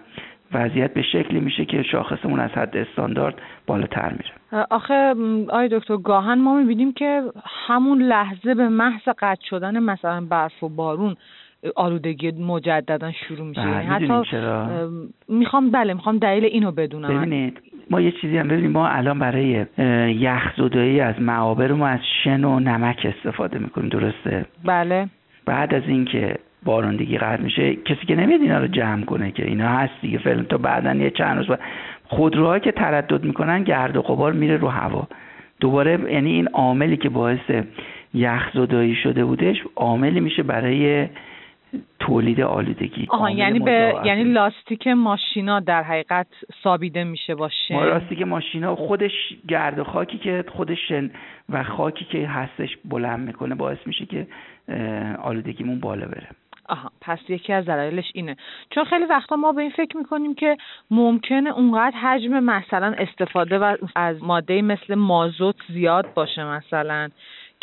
وضعیت 0.52 0.94
به 0.94 1.02
شکلی 1.02 1.40
میشه 1.40 1.64
که 1.64 1.82
شاخصمون 1.82 2.40
از 2.40 2.50
حد 2.50 2.76
استاندارد 2.76 3.34
بالاتر 3.66 4.12
میره. 4.12 4.66
آخه 4.70 5.14
آی 5.48 5.68
دکتر 5.68 5.96
گاهن 5.96 6.38
ما 6.38 6.56
می‌بینیم 6.56 6.92
که 6.92 7.22
همون 7.66 8.02
لحظه 8.02 8.54
به 8.54 8.68
محض 8.68 9.08
قطع 9.18 9.44
شدن 9.50 9.78
مثلا 9.78 10.26
برف 10.30 10.62
و 10.62 10.68
بارون 10.68 11.16
آلودگی 11.76 12.30
مجددا 12.30 13.12
شروع 13.12 13.48
میشه. 13.48 13.60
بله، 13.60 13.72
حتی 13.72 14.30
چرا؟ 14.30 14.68
می‌خوام 15.28 15.70
بله 15.70 15.94
می‌خوام 15.94 16.18
دلیل 16.18 16.44
اینو 16.44 16.72
بدونم. 16.72 17.08
ببینید 17.08 17.58
ما 17.90 18.00
یه 18.00 18.10
چیزی 18.10 18.38
هم 18.38 18.48
ببینیم. 18.48 18.70
ما 18.70 18.88
الان 18.88 19.18
برای 19.18 19.66
یخزدایی 20.14 21.00
از 21.00 21.20
معابر 21.20 21.72
ما 21.72 21.86
از 21.86 22.00
شن 22.24 22.44
و 22.44 22.60
نمک 22.60 23.14
استفاده 23.16 23.58
می‌کنیم 23.58 23.88
درسته؟ 23.88 24.46
بله. 24.64 25.08
بعد 25.46 25.74
از 25.74 25.82
اینکه 25.86 26.36
بارندگی 26.64 27.18
قطع 27.18 27.42
میشه 27.42 27.74
کسی 27.74 28.06
که 28.06 28.16
نمیاد 28.16 28.40
اینا 28.40 28.58
رو 28.58 28.66
جمع 28.66 29.04
کنه 29.04 29.30
که 29.30 29.46
اینا 29.46 29.68
هست 29.68 29.92
دیگه 30.02 30.18
فعلا 30.18 30.42
تا 30.42 30.58
بعدا 30.58 30.94
یه 30.94 31.10
چند 31.10 31.38
روز 31.38 31.58
خودروها 32.08 32.58
که 32.58 32.72
تردد 32.72 33.24
می‌کنن 33.24 33.62
گرد 33.62 33.96
و 33.96 34.02
غبار 34.02 34.32
میره 34.32 34.56
رو 34.56 34.68
هوا. 34.68 35.08
دوباره 35.60 36.12
یعنی 36.12 36.32
این 36.32 36.48
عاملی 36.48 36.96
که 36.96 37.08
باعث 37.08 37.50
یخزدایی 38.14 38.94
شده 38.94 39.24
بودش 39.24 39.56
عاملی 39.76 40.20
میشه 40.20 40.42
برای 40.42 41.06
تولید 41.98 42.40
آلودگی 42.40 43.06
آها 43.08 43.30
یعنی 43.30 43.58
به 43.58 43.94
یعنی 44.04 44.24
لاستیک 44.24 44.86
ماشینا 44.86 45.60
در 45.60 45.82
حقیقت 45.82 46.26
سابیده 46.62 47.04
میشه 47.04 47.34
باشه 47.34 47.74
ما 47.74 47.84
لاستیک 47.84 48.22
ماشینا 48.22 48.76
خودش 48.76 49.34
گرد 49.48 49.78
و 49.78 49.84
خاکی 49.84 50.18
که 50.18 50.44
خودش 50.48 50.92
و 51.48 51.64
خاکی 51.64 52.04
که 52.04 52.28
هستش 52.28 52.76
بلند 52.84 53.26
می‌کنه 53.26 53.54
باعث 53.54 53.78
میشه 53.86 54.06
که 54.06 54.26
آلودگیمون 55.22 55.80
بالا 55.80 56.06
بره. 56.06 56.28
آها 56.68 56.90
پس 57.00 57.18
یکی 57.28 57.52
از 57.52 57.64
دلایلش 57.64 58.10
اینه. 58.14 58.36
چون 58.70 58.84
خیلی 58.84 59.04
وقتا 59.04 59.36
ما 59.36 59.52
به 59.52 59.62
این 59.62 59.70
فکر 59.70 59.96
می‌کنیم 59.96 60.34
که 60.34 60.56
ممکنه 60.90 61.50
اونقدر 61.50 61.96
حجم 61.96 62.40
مثلا 62.40 62.94
استفاده 62.98 63.58
و 63.58 63.76
از 63.96 64.22
ماده 64.22 64.62
مثل 64.62 64.94
مازوت 64.94 65.56
زیاد 65.68 66.14
باشه 66.14 66.44
مثلا. 66.44 67.08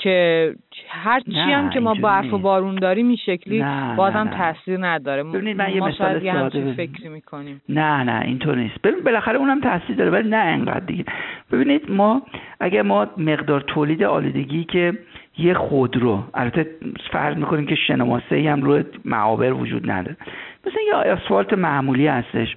که 0.03 0.55
هر 0.89 1.19
چی 1.19 1.39
هم 1.39 1.69
که 1.69 1.79
ما 1.79 1.93
برف 1.93 2.33
و 2.33 2.37
بارون 2.37 2.75
داریم 2.75 3.07
این 3.07 3.15
شکلی 3.15 3.63
بازم 3.97 4.29
تاثیر 4.37 4.85
نداره. 4.85 5.23
ببینید 5.23 5.57
من 5.57 5.69
یه 5.69 5.83
مثال 5.83 6.31
ساده 6.31 6.73
فکر 6.73 7.09
می‌کنیم. 7.09 7.61
نه 7.69 8.03
نه 8.03 8.21
اینطور 8.25 8.55
نیست. 8.55 8.81
ببین 8.81 9.03
بالاخره 9.03 9.37
اونم 9.37 9.61
تاثیر 9.61 9.95
داره 9.95 10.09
ولی 10.09 10.29
نه 10.29 10.37
انقدر 10.37 10.85
دیگه. 10.85 11.05
ببینید 11.51 11.91
ما 11.91 12.21
اگه 12.59 12.81
ما 12.81 13.07
مقدار 13.17 13.61
تولید 13.61 14.03
آلودگی 14.03 14.63
که 14.63 14.93
یه 15.37 15.53
خودرو 15.53 16.23
البته 16.33 16.67
فرض 17.11 17.37
می‌کنیم 17.37 17.65
که 17.65 17.75
شنماسه 17.75 18.49
هم 18.51 18.61
روی 18.61 18.83
معابر 19.05 19.53
وجود 19.53 19.91
نداره. 19.91 20.17
مثلا 20.65 20.81
یه 20.87 21.13
آسفالت 21.13 21.53
معمولی 21.53 22.07
هستش. 22.07 22.55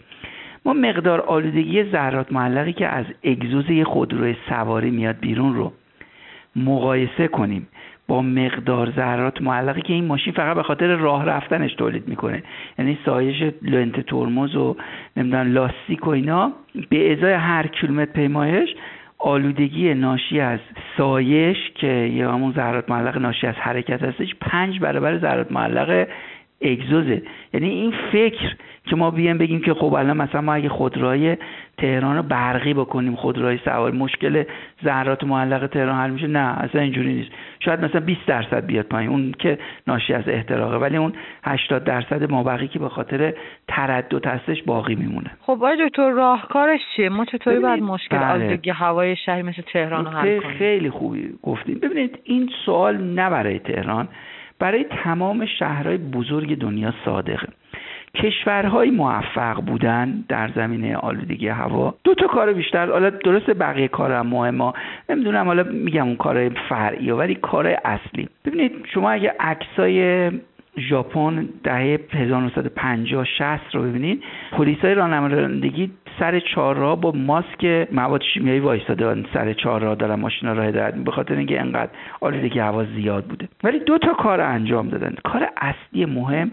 ما 0.64 0.72
مقدار 0.72 1.20
آلودگی 1.20 1.84
ذرات 1.84 2.32
معلقی 2.32 2.72
که 2.72 2.86
از 2.86 3.04
اگزوز 3.24 3.70
یه 3.70 3.84
خودروی 3.84 4.36
سواری 4.48 4.90
میاد 4.90 5.16
بیرون 5.20 5.54
رو 5.54 5.72
مقایسه 6.56 7.28
کنیم. 7.28 7.68
با 8.08 8.22
مقدار 8.22 8.90
ذرات 8.90 9.42
معلقی 9.42 9.82
که 9.82 9.92
این 9.92 10.04
ماشین 10.04 10.32
فقط 10.32 10.56
به 10.56 10.62
خاطر 10.62 10.86
راه 10.86 11.24
رفتنش 11.24 11.74
تولید 11.74 12.08
می‌کنه. 12.08 12.42
یعنی 12.78 12.98
سایش 13.04 13.52
لنت 13.62 14.00
ترمز 14.00 14.56
و 14.56 14.76
نمی‌دونم 15.16 15.52
لاستیک 15.52 16.06
و 16.06 16.10
اینا 16.10 16.52
به 16.88 17.12
ازای 17.12 17.32
هر 17.32 17.66
کیلومتر 17.66 18.12
پیمایش 18.12 18.68
آلودگی 19.18 19.94
ناشی 19.94 20.40
از 20.40 20.58
سایش 20.96 21.56
که 21.74 21.86
یا 21.86 22.32
همون 22.32 22.52
ذرات 22.52 22.90
معلق 22.90 23.18
ناشی 23.18 23.46
از 23.46 23.54
حرکت 23.54 24.02
هستش 24.02 24.34
پنج 24.40 24.80
برابر 24.80 25.18
ذرات 25.18 25.52
معلق 25.52 26.08
اگزوزه. 26.62 27.22
یعنی 27.54 27.68
این 27.68 27.92
فکر 28.12 28.56
که 28.86 28.96
ما 28.96 29.10
بیایم 29.10 29.38
بگیم 29.38 29.60
که 29.60 29.74
خب 29.74 29.94
الان 29.94 30.16
مثلا 30.16 30.40
ما 30.40 30.54
اگه 30.54 30.68
خودروی 30.68 31.36
تهران 31.78 32.16
رو 32.16 32.22
برقی 32.22 32.74
بکنیم 32.74 33.16
خودروی 33.16 33.58
سواری 33.64 33.96
مشکل 33.96 34.44
ذرات 34.84 35.24
معلق 35.24 35.66
تهران 35.66 35.96
حل 35.96 36.10
میشه؟ 36.10 36.26
نه 36.26 36.38
اصلا 36.38 36.80
اینجوری 36.80 37.14
نیست. 37.14 37.30
شاید 37.60 37.84
مثلا 37.84 38.00
20 38.00 38.26
درصد 38.26 38.66
بیاد 38.66 38.84
پایین 38.84 39.10
اون 39.10 39.32
که 39.38 39.58
ناشی 39.86 40.12
از 40.12 40.28
احتراقه 40.28 40.76
ولی 40.76 40.96
اون 40.96 41.12
80 41.44 41.84
درصد 41.84 42.30
مابقی 42.30 42.68
که 42.68 42.78
به 42.78 42.88
خاطر 42.88 43.34
تردد 43.68 44.26
هستش 44.26 44.62
باقی 44.62 44.94
میمونه. 44.94 45.30
خب 45.40 45.52
آقای 45.52 45.88
دکتر 45.88 46.10
راهکارش 46.10 46.80
چیه؟ 46.96 47.08
ما 47.08 47.24
چطوری 47.24 47.58
باید 47.58 47.82
مشکل 47.82 48.18
بله. 48.18 48.32
آلودگی 48.32 48.70
هوای 48.70 49.16
شهری 49.16 49.42
مثل 49.42 49.62
تهران 49.72 50.04
رو 50.04 50.10
حل 50.10 50.40
کنیم؟ 50.40 50.58
خیلی 50.58 50.90
خوبی 50.90 51.30
گفتیم. 51.42 51.78
ببینید 51.78 52.18
این 52.24 52.50
سوال 52.64 52.96
نه 52.96 53.30
برای 53.30 53.58
تهران 53.58 54.08
برای 54.58 54.84
تمام 55.04 55.46
شهرهای 55.46 55.96
بزرگ 55.96 56.58
دنیا 56.58 56.94
صادقه. 57.04 57.48
کشورهای 58.22 58.90
موفق 58.90 59.60
بودن 59.60 60.24
در 60.28 60.50
زمینه 60.54 60.96
آلودگی 60.96 61.48
هوا 61.48 61.94
دو 62.04 62.14
تا 62.14 62.26
کار 62.26 62.52
بیشتر. 62.52 62.90
حالا 62.90 63.10
درسته 63.10 63.54
بقیه 63.54 63.88
کار 63.88 64.12
هم 64.12 64.26
مهمه. 64.26 64.72
نمی‌دونم 65.08 65.46
حالا 65.46 65.62
میگم 65.62 66.06
اون 66.06 66.16
کار 66.16 66.48
فرعی 66.48 67.10
ولی 67.10 67.34
کار 67.34 67.76
اصلی. 67.84 68.28
ببینید 68.44 68.72
شما 68.94 69.10
اگه 69.10 69.34
عکسای 69.40 70.30
ژاپن 70.78 71.48
دهه 71.64 71.98
1950 72.12 73.24
60 73.38 73.74
رو 73.74 73.82
ببینید 73.82 74.22
پلیسای 74.52 74.94
رانندگی 74.94 75.90
سر 76.18 76.40
چهارراه 76.40 77.00
با 77.00 77.12
ماسک 77.12 77.88
مواد 77.92 78.22
شیمیایی 78.34 78.60
وایستاده 78.60 79.24
سر 79.34 79.52
چهارراه 79.52 79.94
دارن 79.94 80.14
ماشینا 80.14 80.52
راه 80.52 80.66
هدایت 80.66 80.94
به 80.94 81.10
خاطر 81.10 81.34
اینکه 81.34 81.60
انقدر 81.60 81.90
آلودگی 82.20 82.58
هوا 82.58 82.84
زیاد 82.84 83.24
بوده. 83.24 83.48
ولی 83.64 83.78
دو 83.78 83.98
تا 83.98 84.12
کار 84.12 84.40
انجام 84.40 84.88
دادن. 84.88 85.14
کار 85.24 85.48
اصلی 85.56 86.04
مهم 86.04 86.52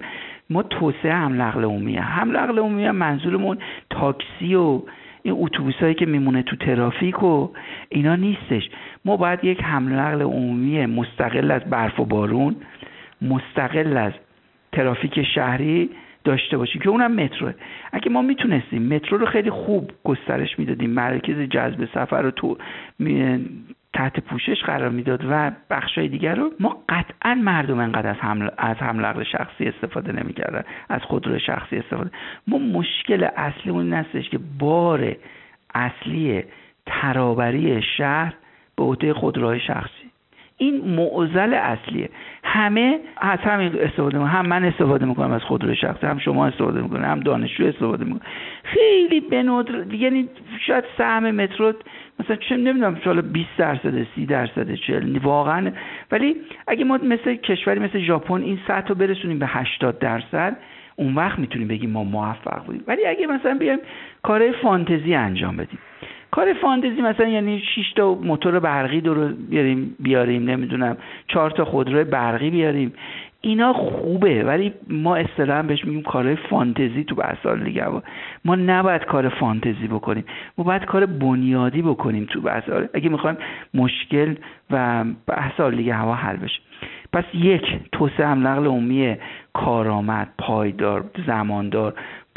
ما 0.53 0.63
توسعه 0.63 1.13
هم 1.13 1.41
نقل 1.41 1.63
عمومی 1.63 1.95
هم. 1.95 2.37
نقل 2.37 2.59
عمومی 2.59 2.91
منظورمون 2.91 3.57
تاکسی 3.89 4.55
و 4.55 4.81
این 5.23 5.35
اتوبوس 5.37 5.75
هایی 5.75 5.93
که 5.93 6.05
میمونه 6.05 6.43
تو 6.43 6.55
ترافیک 6.55 7.23
و 7.23 7.49
اینا 7.89 8.15
نیستش. 8.15 8.69
ما 9.05 9.17
باید 9.17 9.43
یک 9.43 9.63
حمل 9.63 9.91
نقل 9.91 10.21
عمومی 10.21 10.85
مستقل 10.85 11.51
از 11.51 11.61
برف 11.69 11.99
و 11.99 12.05
بارون 12.05 12.55
مستقل 13.21 13.97
از 13.97 14.13
ترافیک 14.71 15.23
شهری 15.23 15.89
داشته 16.23 16.57
باشیم 16.57 16.81
که 16.81 16.89
اونم 16.89 17.15
متروه 17.15 17.53
اگه 17.91 18.09
ما 18.09 18.21
می‌تونستیم 18.21 18.93
مترو 18.93 19.17
رو 19.17 19.25
خیلی 19.25 19.49
خوب 19.49 19.91
گسترش 20.03 20.59
می‌دادیم 20.59 20.89
مرکز 20.89 21.39
جذب 21.39 21.85
سفر 21.93 22.21
رو 22.21 22.31
تو 22.31 22.57
تحت 23.93 24.19
پوشش 24.19 24.63
قرار 24.63 24.89
می‌داد 24.89 25.25
و 25.29 25.51
بخشای 25.69 26.07
دیگر 26.07 26.35
رو 26.35 26.51
ما 26.59 26.83
قطعا 26.89 27.35
مردم 27.35 27.79
انقدر 27.79 28.09
از 28.09 28.17
حمل 28.17 28.49
از 28.57 28.77
حمل 28.77 29.23
شخصی 29.23 29.65
استفاده 29.65 30.11
نمی‌کردن 30.11 30.63
از 30.89 31.01
خودرو 31.01 31.39
شخصی 31.39 31.77
استفاده. 31.77 32.11
ما 32.47 32.57
مشکل 32.57 33.27
اصلی 33.35 33.71
اون 33.71 33.93
هستش 33.93 34.29
که 34.29 34.39
بار 34.59 35.15
اصلی 35.75 36.43
ترابری 36.85 37.81
شهر 37.97 38.33
به 38.77 38.83
عهده 38.83 39.13
خودروهای 39.13 39.59
شخصی. 39.59 40.03
این 40.57 40.95
معضل 40.95 41.53
اصلیه. 41.53 42.09
همه 42.53 42.99
از 43.17 43.39
همین 43.39 43.79
استفاده 43.79 44.17
می‌کنن. 44.17 44.31
هم 44.31 44.45
من 44.45 44.65
استفاده 44.65 45.05
می‌کنم 45.05 45.31
از 45.31 45.41
خودرو 45.41 45.75
شخصی 45.75 46.07
هم 46.07 46.19
شما 46.19 46.47
استفاده 46.47 46.81
می‌کنه 46.81 47.07
هم 47.07 47.19
دانشجو 47.19 47.65
استفاده 47.65 48.05
می‌کنه 48.05 48.21
خیلی 48.63 49.19
به 49.19 49.43
ندر 49.43 49.93
یعنی 49.93 50.29
شاید 50.67 50.83
سهم 50.97 51.31
مترو 51.31 51.73
مثلا 52.19 52.35
چه 52.35 52.57
نمی‌دونم 52.57 52.97
حالا 53.05 53.21
20 53.21 53.49
درصد 53.57 54.03
30 54.15 54.25
درصد 54.25 54.73
40 54.73 55.17
واقعا. 55.17 55.71
ولی 56.11 56.35
اگه 56.67 56.83
ما 56.83 56.99
مثل 57.03 57.35
کشوری 57.35 57.79
مثل 57.79 57.99
ژاپن 57.99 58.41
این 58.41 58.59
سطح 58.67 58.87
رو 58.87 58.95
برسونیم 58.95 59.39
به 59.39 59.47
80 59.47 59.99
درصد 59.99 60.57
اون 60.95 61.15
وقت 61.15 61.39
می‌تونیم 61.39 61.67
بگیم 61.67 61.89
ما 61.89 62.03
موفق 62.03 62.65
بودیم. 62.65 62.83
ولی 62.87 63.05
اگه 63.05 63.27
مثلا 63.27 63.57
بیایم 63.57 63.79
کار 64.23 64.51
فانتزی 64.51 65.15
انجام 65.15 65.57
بدیم. 65.57 65.79
کار 66.33 66.53
فانتزی 66.53 67.01
مثلا 67.01 67.27
یعنی 67.27 67.59
6 67.59 67.93
تا 67.95 68.15
موتور 68.15 68.59
برقی 68.59 69.01
رو 69.01 69.29
بیاریم 69.49 69.95
بیاریم 69.99 70.49
نمی‌دونم 70.49 70.97
4 71.27 71.51
تا 71.51 71.65
خودرو 71.65 72.03
برقی 72.03 72.49
بیاریم. 72.49 72.93
اینا 73.41 73.73
خوبه 73.73 74.43
ولی 74.43 74.73
ما 74.89 75.15
اصطلاحا 75.15 75.61
بهش 75.61 75.85
میگیم 75.85 76.01
کار 76.01 76.35
فانتزی 76.35 77.03
تو 77.03 77.15
بحث 77.15 77.47
دیگه 77.47 77.85
ما 78.45 78.55
نباید 78.55 79.05
کار 79.05 79.29
فانتزی 79.29 79.87
بکنیم 79.87 80.25
ما 80.57 80.63
باید 80.63 80.85
کار 80.85 81.05
بنیادی 81.05 81.81
بکنیم 81.81 82.25
تو 82.25 82.41
بحث 82.41 82.63
اگه 82.93 83.09
می‌خوایم 83.09 83.37
مشکل 83.73 84.35
و 84.71 85.05
بحث 85.27 85.61
دیگه 85.61 85.93
هوا 85.93 86.15
حل 86.15 86.35
بشه. 86.35 86.59
پس 87.13 87.23
یک 87.33 87.65
توسعه 87.91 88.27
هم 88.27 88.47
نقل 88.47 88.65
عمومی 88.65 89.15
کارآمد 89.53 90.27
پایدار 90.37 91.03
زماندار 91.27 91.93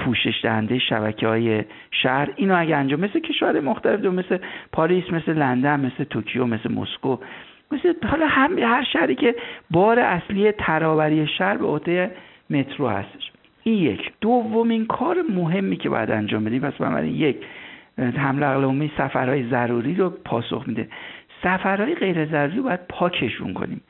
پوشش 0.07 0.41
دهنده 0.43 0.79
شبکه 0.79 1.29
های 1.29 1.65
شهر. 1.91 2.29
اینو 2.37 2.61
اگه 2.61 2.77
انجام 2.77 3.01
مثل 3.01 3.21
کشور 3.21 3.61
مختلف 3.61 4.01
دو 4.01 4.13
مثل 4.13 4.39
پاریس 4.73 5.05
مثل 5.13 5.33
لندن 5.33 5.81
مثل 5.81 6.05
توکیو 6.05 6.47
مثل 6.47 6.73
مسکو 6.73 7.17
مثل 7.73 7.95
حالا 8.07 8.27
هم 8.27 8.59
هر 8.59 8.85
شهری 8.93 9.15
که 9.15 9.35
بار 9.71 9.99
اصلی 9.99 10.53
ترابری 10.53 11.27
شهر 11.27 11.57
به 11.57 11.67
عهده 11.67 12.11
مترو 12.51 12.89
هستش. 12.89 13.33
این 13.63 13.75
یک. 13.75 14.13
دومین 14.21 14.87
کار 14.87 15.17
مهمی 15.35 15.77
که 15.77 15.89
باید 15.89 16.11
انجام 16.11 16.45
بدیم 16.45 16.61
پس 16.63 16.73
بنابراین 16.73 17.15
یک 17.15 17.37
حمله 17.99 18.47
عمومی 18.47 18.93
سفرهای 18.99 19.51
ضروری 19.51 19.95
رو 19.95 20.11
پاسخ 20.11 20.65
میده. 20.67 20.89
سفرهای 21.43 21.95
غیر 21.95 22.27
ضروری 22.27 22.57
رو 22.57 22.63
باید 22.63 22.81
پاکشون 22.89 23.55
کنیم. 23.55 23.81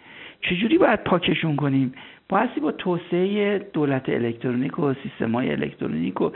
چجوری 0.40 0.78
باید 0.78 1.04
پاکشون 1.04 1.56
کنیم؟ 1.56 1.94
بایستی 2.28 2.60
با 2.60 2.72
توسعه 2.72 3.58
دولت 3.58 4.08
الکترونیک 4.08 4.78
و 4.78 4.94
سیستم 5.02 5.32
های 5.32 5.50
الکترونیک 5.50 6.20
و 6.20 6.30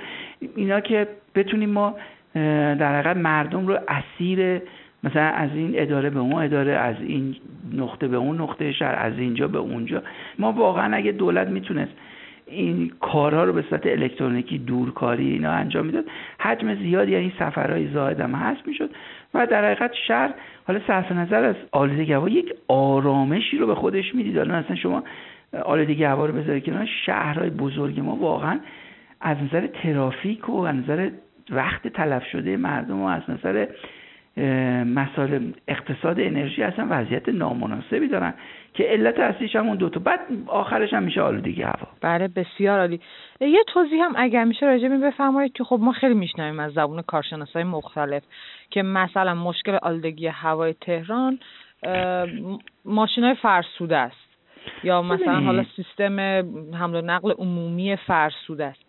اینا 0.56 0.80
که 0.80 1.08
بتونیم 1.34 1.70
ما 1.70 1.94
در 2.34 3.00
حقیقت 3.00 3.16
مردم 3.16 3.66
رو 3.66 3.78
اسیر 3.88 4.60
مثلا 5.04 5.22
از 5.22 5.50
این 5.54 5.72
اداره 5.74 6.10
به 6.10 6.20
اون 6.20 6.42
اداره 6.42 6.72
از 6.72 6.96
این 7.00 7.36
نقطه 7.72 8.08
به 8.08 8.16
اون 8.16 8.40
نقطه 8.40 8.72
شهر 8.72 8.94
از 8.98 9.18
اینجا 9.18 9.48
به 9.48 9.58
اونجا. 9.58 10.02
ما 10.38 10.52
واقعا 10.52 10.96
اگه 10.96 11.12
دولت 11.12 11.48
می‌تونست 11.48 11.92
این 12.46 12.92
کارها 13.00 13.44
رو 13.44 13.52
به 13.52 13.64
صورت 13.70 13.86
الکترونیکی 13.86 14.58
دورکاری 14.58 15.30
اینا 15.30 15.50
انجام 15.50 15.86
می‌داد 15.86 16.04
حجم 16.40 16.74
زیادی 16.74 17.14
این 17.14 17.32
سفرهای 17.38 17.88
زاید 17.88 18.20
هم 18.20 18.34
هست 18.34 18.68
می‌شد 18.68 18.90
و 19.34 19.46
در 19.46 19.64
حقیقت 19.64 19.92
شهر 20.06 20.34
حالا 20.66 20.80
صرف 20.86 21.12
نظر 21.12 21.44
از 21.44 21.56
آلودگی 21.72 22.12
هوا 22.12 22.28
یک 22.28 22.54
آرامشی 22.68 23.58
رو 23.58 23.66
به 23.66 23.74
خودش 23.74 24.14
می‌دید. 24.14 24.36
حالا 24.36 24.58
مثلا 24.58 24.76
شما 24.76 25.02
آلودگی 25.64 26.04
هوا 26.04 26.26
رو 26.26 26.32
بذارید 26.32 26.64
کنار. 26.64 26.88
شهرهای 27.06 27.50
بزرگ 27.50 28.00
ما 28.00 28.16
واقعا 28.16 28.60
از 29.20 29.36
نظر 29.42 29.66
ترافیک 29.66 30.48
و 30.48 30.60
از 30.60 30.74
نظر 30.74 31.10
وقت 31.50 31.88
تلف 31.88 32.24
شده 32.24 32.56
مردم 32.56 33.00
و 33.00 33.06
از 33.06 33.22
نظر 33.28 33.66
مسائل 34.84 35.52
اقتصاد 35.68 36.20
انرژی 36.20 36.62
اصلا 36.62 36.86
وضعیت 36.90 37.28
نامناسبی 37.28 38.08
دارن 38.08 38.34
که 38.74 38.84
علت 38.84 39.18
اصلیش 39.18 39.56
هم 39.56 39.68
اون 39.68 39.76
دوتا 39.76 40.00
بعد 40.00 40.20
آخرش 40.46 40.94
هم 40.94 41.02
میشه 41.02 41.20
آلودگی 41.20 41.62
هوا. 41.62 41.88
بله 42.00 42.28
بسیار 42.28 42.78
عالی. 42.78 43.00
یه 43.40 43.64
توضیح 43.66 44.04
هم 44.04 44.12
اگر 44.16 44.44
میشه 44.44 44.66
راجع 44.66 44.88
می 44.88 44.98
بفرمایید 44.98 45.52
که 45.52 45.64
خب 45.64 45.78
ما 45.82 45.92
خیلی 45.92 46.14
میشنویم 46.14 46.60
از 46.60 46.72
زبون 46.72 47.02
کارشناسای 47.02 47.64
مختلف 47.64 48.22
که 48.70 48.82
مثلا 48.82 49.34
مشکل 49.34 49.78
آلودگی 49.82 50.26
هوای 50.26 50.74
تهران 50.80 51.38
ماشین 52.84 53.24
های 53.24 53.34
فرسوده 53.34 53.96
است. 53.96 54.29
یا 54.84 55.02
مثلا 55.02 55.40
حالا 55.40 55.64
سیستم 55.76 56.20
حمل 56.74 56.94
و 56.94 57.00
نقل 57.00 57.30
عمومی 57.30 57.96
فرسوده 57.96 58.64
است. 58.64 58.84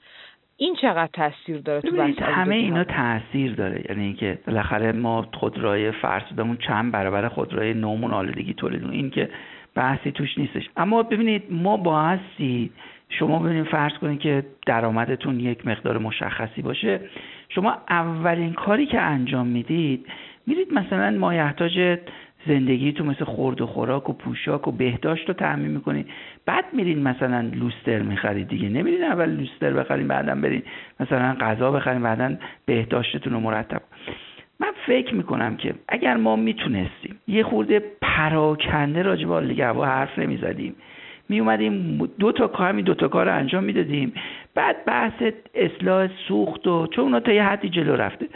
این 0.58 0.76
چقدر 0.82 1.10
تاثیر 1.14 1.58
داره 1.58 1.82
تو 1.82 1.96
بحث 1.96 2.22
همه 2.22 2.56
اینا 2.56 2.84
تاثیر 2.84 3.54
داره. 3.54 3.86
یعنی 3.90 4.04
اینکه 4.04 4.40
بالاخره 4.48 4.92
ما 4.92 5.28
خودروی 5.34 5.92
فرسودمون 5.92 6.58
چند 6.58 6.92
برابر 6.92 7.28
خودروی 7.28 7.74
نومون 7.74 8.12
آلودگی 8.12 8.54
تولید 8.54 8.84
این 8.84 9.10
که 9.10 9.30
بحثی 9.76 10.12
توش 10.12 10.38
نیستش. 10.38 10.70
اما 10.78 11.04
ببینید 11.04 11.44
ما 11.50 11.78
بایستی 11.78 12.72
شما 13.10 13.40
ببینید 13.40 13.66
فرض 13.66 13.94
کنید 13.94 14.20
که 14.20 14.46
درآمدتون 14.66 15.40
یک 15.40 15.68
مقدار 15.68 15.98
مشخصی 15.98 16.62
باشه. 16.62 17.00
شما 17.50 17.78
اولین 17.90 18.54
کاری 18.54 18.86
که 18.86 19.02
انجام 19.02 19.48
می‌دید 19.48 20.06
میرید 20.48 20.74
مثلا 20.74 21.18
مایحتاج 21.18 21.98
زندگی 22.48 22.92
تو 22.92 23.04
مثل 23.04 23.26
خورد 23.26 23.62
و 23.62 23.66
خوراک 23.66 24.10
و 24.10 24.14
پوشاک 24.14 24.68
و 24.68 24.72
بهداشت 24.72 25.28
رو 25.28 25.34
تعمین 25.34 25.72
می‌کنید 25.72 26.08
بعد 26.46 26.66
میرین 26.74 27.04
مثلا 27.04 27.52
لوستر 27.54 28.02
می‌خرید 28.02 28.48
دیگه. 28.48 28.70
نمیرین 28.70 29.04
اول 29.04 29.30
لوستر 29.30 29.74
بخرین 29.74 30.08
بعدا 30.08 30.36
برین 30.36 30.64
مثلا 31.00 31.36
غذا 31.40 31.72
بخرین 31.72 32.02
بعدا 32.02 32.36
بهداشتتون 32.66 33.34
رو 33.34 33.40
مرتب. 33.40 33.82
من 34.60 34.72
فکر 34.86 35.16
می‌کنم 35.16 35.56
که 35.56 35.74
اگر 35.88 36.18
ما 36.18 36.36
می‌تونستیم 36.36 37.20
یه 37.28 37.44
خورده 37.44 37.84
پراکنده 38.02 39.02
راجع 39.02 39.28
به 39.28 39.66
هوا 39.66 39.86
حرف 39.86 40.20
نمی‌زدیم. 40.20 40.76
می 41.30 41.40
اومدیم 41.40 42.06
دو 42.20 42.32
تا 42.32 42.48
کار 42.48 42.70
همین 42.70 42.86
دو 42.86 42.94
تا 42.94 43.08
کار 43.08 43.26
رو 43.26 43.36
انجام 43.36 43.64
می‌دادیم. 43.64 44.14
بعد 44.56 44.86
بحث 44.86 45.24
اصلاح 45.56 46.10
سوخت 46.28 46.68
و 46.68 46.88
چون 46.88 47.04
اونا 47.04 47.20
تا 47.20 47.32
یه 47.32 47.44
حدی 47.44 47.70
جلو 47.70 47.96
رفته. 47.96 48.28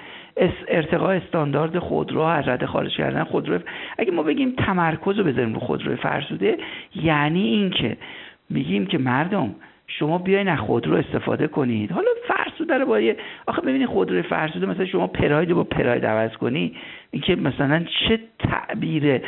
ارتقاء 0.67 1.15
استاندارد 1.15 1.79
خودرو 1.79 2.21
از 2.21 2.47
رده 2.47 2.65
خارج 2.65 2.97
کردن 2.97 3.23
خودرو. 3.23 3.59
اگه 3.97 4.11
ما 4.11 4.23
بگیم 4.23 4.53
تمرکز 4.57 5.17
رو 5.17 5.23
بذاریم 5.23 5.53
رو 5.53 5.59
خودرو 5.59 5.95
فرسوده 5.95 6.57
یعنی 6.95 7.43
اینکه 7.43 7.97
میگیم 8.49 8.85
که 8.85 8.97
مردم 8.97 9.55
شما 9.87 10.17
بیاین 10.17 10.47
از 10.47 10.59
خودرو 10.59 10.95
استفاده 10.95 11.47
کنید. 11.47 11.91
حالا 11.91 12.07
فرسوده 12.27 12.77
رو 12.77 12.85
با 12.85 12.99
یه 12.99 13.17
آخه 13.47 13.61
ببینید 13.61 13.87
خودرو 13.87 14.21
فرسوده 14.21 14.65
مثلا 14.65 14.85
شما 14.85 15.07
پراید 15.07 15.53
با 15.53 15.63
پراید 15.63 16.05
عوض 16.05 16.37
کنی 16.37 16.75
اینکه 17.11 17.35
مثلا 17.35 17.83
چه 17.83 18.19
تعبیر 18.39 19.21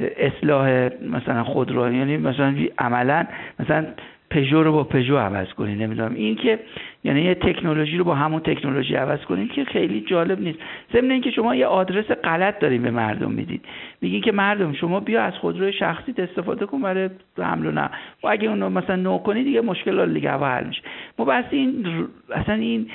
اصلاح 0.00 0.88
مثلا 1.10 1.44
خودرو 1.44 1.92
یعنی 1.92 2.16
مثلا 2.16 2.54
عملا 2.78 3.26
مثلا 3.60 3.86
پژو 4.32 4.62
رو 4.62 4.72
با 4.72 4.84
پژو 4.84 5.16
عوض 5.16 5.48
کنید 5.48 5.82
نمی‌دونم. 5.82 6.14
این 6.14 6.36
که 6.36 6.58
یعنی 7.04 7.22
یه 7.22 7.34
تکنولوژی 7.34 7.96
رو 7.96 8.04
با 8.04 8.14
همون 8.14 8.40
تکنولوژی 8.40 8.94
عوض 8.94 9.20
کنید 9.20 9.52
که 9.52 9.64
خیلی 9.64 10.00
جالب 10.00 10.40
نیست. 10.40 10.58
ضمن 10.92 11.10
اینکه 11.10 11.30
شما 11.30 11.54
یه 11.54 11.66
آدرس 11.66 12.04
غلط 12.04 12.58
دارین 12.58 12.82
به 12.82 12.90
مردم 12.90 13.30
می‌دید 13.30 13.64
میگین 14.00 14.20
که 14.20 14.32
مردم 14.32 14.72
شما 14.72 15.00
بیا 15.00 15.22
از 15.22 15.34
خودروی 15.34 15.72
شخصیت 15.72 16.20
استفاده 16.20 16.66
کن 16.66 16.80
برای 16.80 17.10
حمل 17.38 17.66
و 17.66 17.70
نه 17.70 17.90
و 18.22 18.28
اگه 18.28 18.48
اونو 18.48 18.70
مثلا 18.70 18.96
نو 18.96 19.18
کنی 19.18 19.44
دیگه 19.44 19.60
مشکل 19.60 20.14
دیگه 20.14 20.30
حل 20.30 20.66
میشه. 20.66 20.82
ما 21.18 21.24
بس 21.24 21.44
این 21.50 21.86
اصلا 22.34 22.54
این 22.54 22.90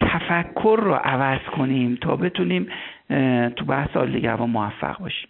تفکر 0.00 0.78
رو 0.82 0.94
عوض 0.94 1.40
کنیم 1.56 1.98
تا 2.00 2.16
بتونیم 2.16 2.66
تو 3.56 3.64
بحث 3.64 3.96
دیگه 3.96 4.30
هوا 4.30 4.46
موفق 4.46 4.98
باشیم. 4.98 5.28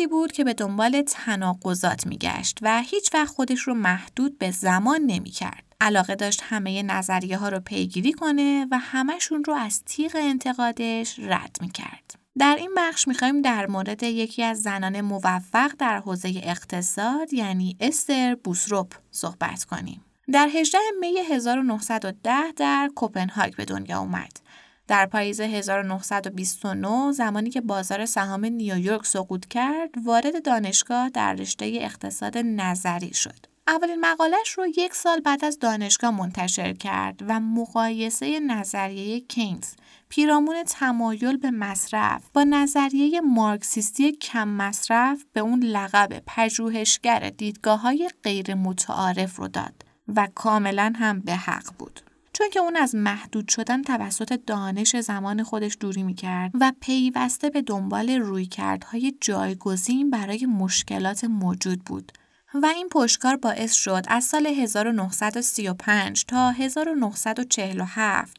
فردی 0.00 0.06
بود 0.06 0.32
که 0.32 0.44
به 0.44 0.54
دنبال 0.54 1.02
تناقضات 1.02 2.06
میگشت 2.06 2.58
و 2.62 2.82
هیچ 2.82 3.14
وقت 3.14 3.28
خودش 3.28 3.60
رو 3.60 3.74
محدود 3.74 4.38
به 4.38 4.50
زمان 4.50 5.00
نمی‌کرد. 5.00 5.64
علاقه 5.80 6.14
داشت 6.14 6.40
همه 6.44 6.82
نظریه 6.82 7.36
ها 7.36 7.48
رو 7.48 7.60
پیگیری 7.60 8.12
کنه 8.12 8.66
و 8.70 8.78
همهشون 8.78 9.44
رو 9.44 9.54
از 9.54 9.84
تیغ 9.84 10.12
انتقادش 10.14 11.18
رد 11.18 11.56
می‌کرد. 11.60 12.14
در 12.38 12.56
این 12.58 12.70
بخش 12.76 13.08
می‌خوایم 13.08 13.42
در 13.42 13.66
مورد 13.66 14.02
یکی 14.02 14.42
از 14.42 14.62
زنان 14.62 15.00
موفق 15.00 15.72
در 15.78 15.98
حوزه 15.98 16.40
اقتصاد 16.42 17.32
یعنی 17.32 17.76
استر 17.80 18.34
بوسروپ 18.34 18.94
صحبت 19.10 19.64
کنیم. 19.64 20.04
در 20.32 20.48
18 20.54 20.78
می 21.00 21.18
1910 21.18 22.52
در 22.56 22.90
کوپنهاگ 22.94 23.56
به 23.56 23.64
دنیا 23.64 23.98
اومد. 23.98 24.40
در 24.90 25.06
پاییز 25.06 25.40
1929 25.40 27.12
زمانی 27.12 27.50
که 27.50 27.60
بازار 27.60 28.06
سهام 28.06 28.44
نیویورک 28.44 29.06
سقوط 29.06 29.46
کرد 29.46 29.90
وارد 30.04 30.44
دانشگاه 30.44 31.08
در 31.08 31.34
رشته 31.34 31.72
اقتصاد 31.80 32.38
نظری 32.38 33.14
شد. 33.14 33.46
اولین 33.68 34.00
مقالش 34.00 34.50
رو 34.58 34.66
یک 34.66 34.94
سال 34.94 35.20
بعد 35.20 35.44
از 35.44 35.58
دانشگاه 35.58 36.10
منتشر 36.10 36.72
کرد 36.72 37.20
و 37.28 37.40
مقایسه 37.40 38.40
نظریه 38.40 39.20
کینز 39.20 39.74
پیرامون 40.08 40.64
تمایل 40.64 41.36
به 41.36 41.50
مصرف 41.50 42.22
با 42.34 42.44
نظریه 42.44 43.20
مارکسیستی 43.20 44.12
کم 44.12 44.48
مصرف 44.48 45.24
به 45.32 45.40
اون 45.40 45.62
لقب 45.62 46.22
پژوهشگر 46.26 47.30
دیدگاه 47.30 47.80
های 47.80 48.10
غیر 48.22 48.54
متعارف 48.54 49.36
رو 49.36 49.48
داد 49.48 49.74
و 50.16 50.28
کاملا 50.34 50.92
هم 50.96 51.20
به 51.20 51.36
حق 51.36 51.74
بود. 51.78 52.09
چون 52.32 52.50
که 52.50 52.60
اون 52.60 52.76
از 52.76 52.94
محدود 52.94 53.48
شدن 53.48 53.82
توسط 53.82 54.40
دانش 54.46 54.96
زمان 54.96 55.42
خودش 55.42 55.76
دوری 55.80 56.02
می‌کرد 56.02 56.50
و 56.60 56.72
پیوسته 56.80 57.50
به 57.50 57.62
دنبال 57.62 58.10
رویکردهای 58.10 59.14
جایگزین 59.20 60.10
برای 60.10 60.46
مشکلات 60.46 61.24
موجود 61.24 61.84
بود. 61.84 62.12
و 62.54 62.66
این 62.66 62.88
پشتکار 62.88 63.36
باعث 63.36 63.72
شد 63.72 64.02
از 64.08 64.24
سال 64.24 64.46
1935 64.46 66.24
تا 66.24 66.50
1947 66.50 68.36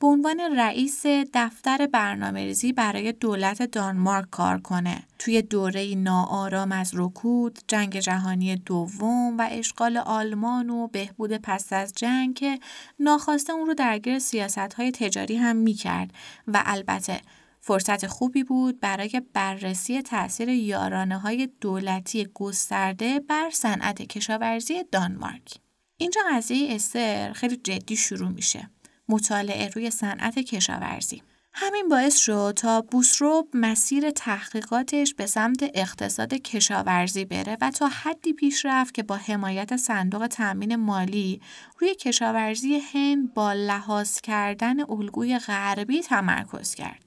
به 0.00 0.06
عنوان 0.06 0.40
رئیس 0.40 1.06
دفتر 1.34 1.86
برنامه 1.86 2.44
ریزی 2.44 2.72
برای 2.72 3.12
دولت 3.12 3.62
دانمارک 3.62 4.30
کار 4.30 4.60
کنه. 4.60 5.02
توی 5.18 5.42
دوره 5.42 5.94
ناآرام 5.94 6.72
از 6.72 6.90
رکود، 6.94 7.58
جنگ 7.68 7.98
جهانی 7.98 8.56
دوم 8.56 9.38
و 9.38 9.48
اشغال 9.50 9.96
آلمان 9.96 10.70
و 10.70 10.86
بهبود 10.86 11.32
پس 11.32 11.72
از 11.72 11.92
جنگ 11.96 12.34
که 12.34 12.58
ناخواسته 13.00 13.52
اون 13.52 13.66
رو 13.66 13.74
درگیر 13.74 14.18
سیاست 14.18 14.74
های 14.74 14.92
تجاری 14.92 15.36
هم 15.36 15.56
می 15.56 15.74
کرد 15.74 16.10
و 16.48 16.62
البته 16.66 17.20
فرصت 17.66 18.06
خوبی 18.06 18.44
بود 18.44 18.80
برای 18.80 19.22
بررسی 19.32 20.02
تاثیر 20.02 20.48
یارانه 20.48 21.18
های 21.18 21.48
دولتی 21.60 22.28
گسترده 22.34 23.20
بر 23.20 23.50
صنعت 23.52 24.02
کشاورزی 24.02 24.84
دانمارک. 24.92 25.54
اینجا 25.96 26.20
قضیه 26.32 26.74
استر 26.74 27.32
خیلی 27.32 27.56
جدی 27.56 27.96
شروع 27.96 28.28
میشه. 28.28 28.70
مطالعه 29.08 29.68
روی 29.68 29.90
صنعت 29.90 30.38
کشاورزی. 30.38 31.22
همین 31.52 31.88
باعث 31.88 32.16
شد 32.16 32.54
تا 32.56 32.80
بوسروب 32.80 33.48
مسیر 33.54 34.10
تحقیقاتش 34.10 35.14
به 35.14 35.26
سمت 35.26 35.70
اقتصاد 35.74 36.34
کشاورزی 36.34 37.24
بره 37.24 37.56
و 37.60 37.70
تا 37.70 37.88
حدی 37.88 38.32
پیش 38.32 38.64
رفت 38.64 38.94
که 38.94 39.02
با 39.02 39.16
حمایت 39.16 39.76
صندوق 39.76 40.26
تأمین 40.26 40.76
مالی 40.76 41.40
روی 41.78 41.94
کشاورزی 41.94 42.82
هند 42.92 43.34
با 43.34 43.52
لحاظ 43.52 44.20
کردن 44.20 44.80
الگوی 44.80 45.38
غربی 45.38 46.00
تمرکز 46.00 46.74
کرد. 46.74 47.03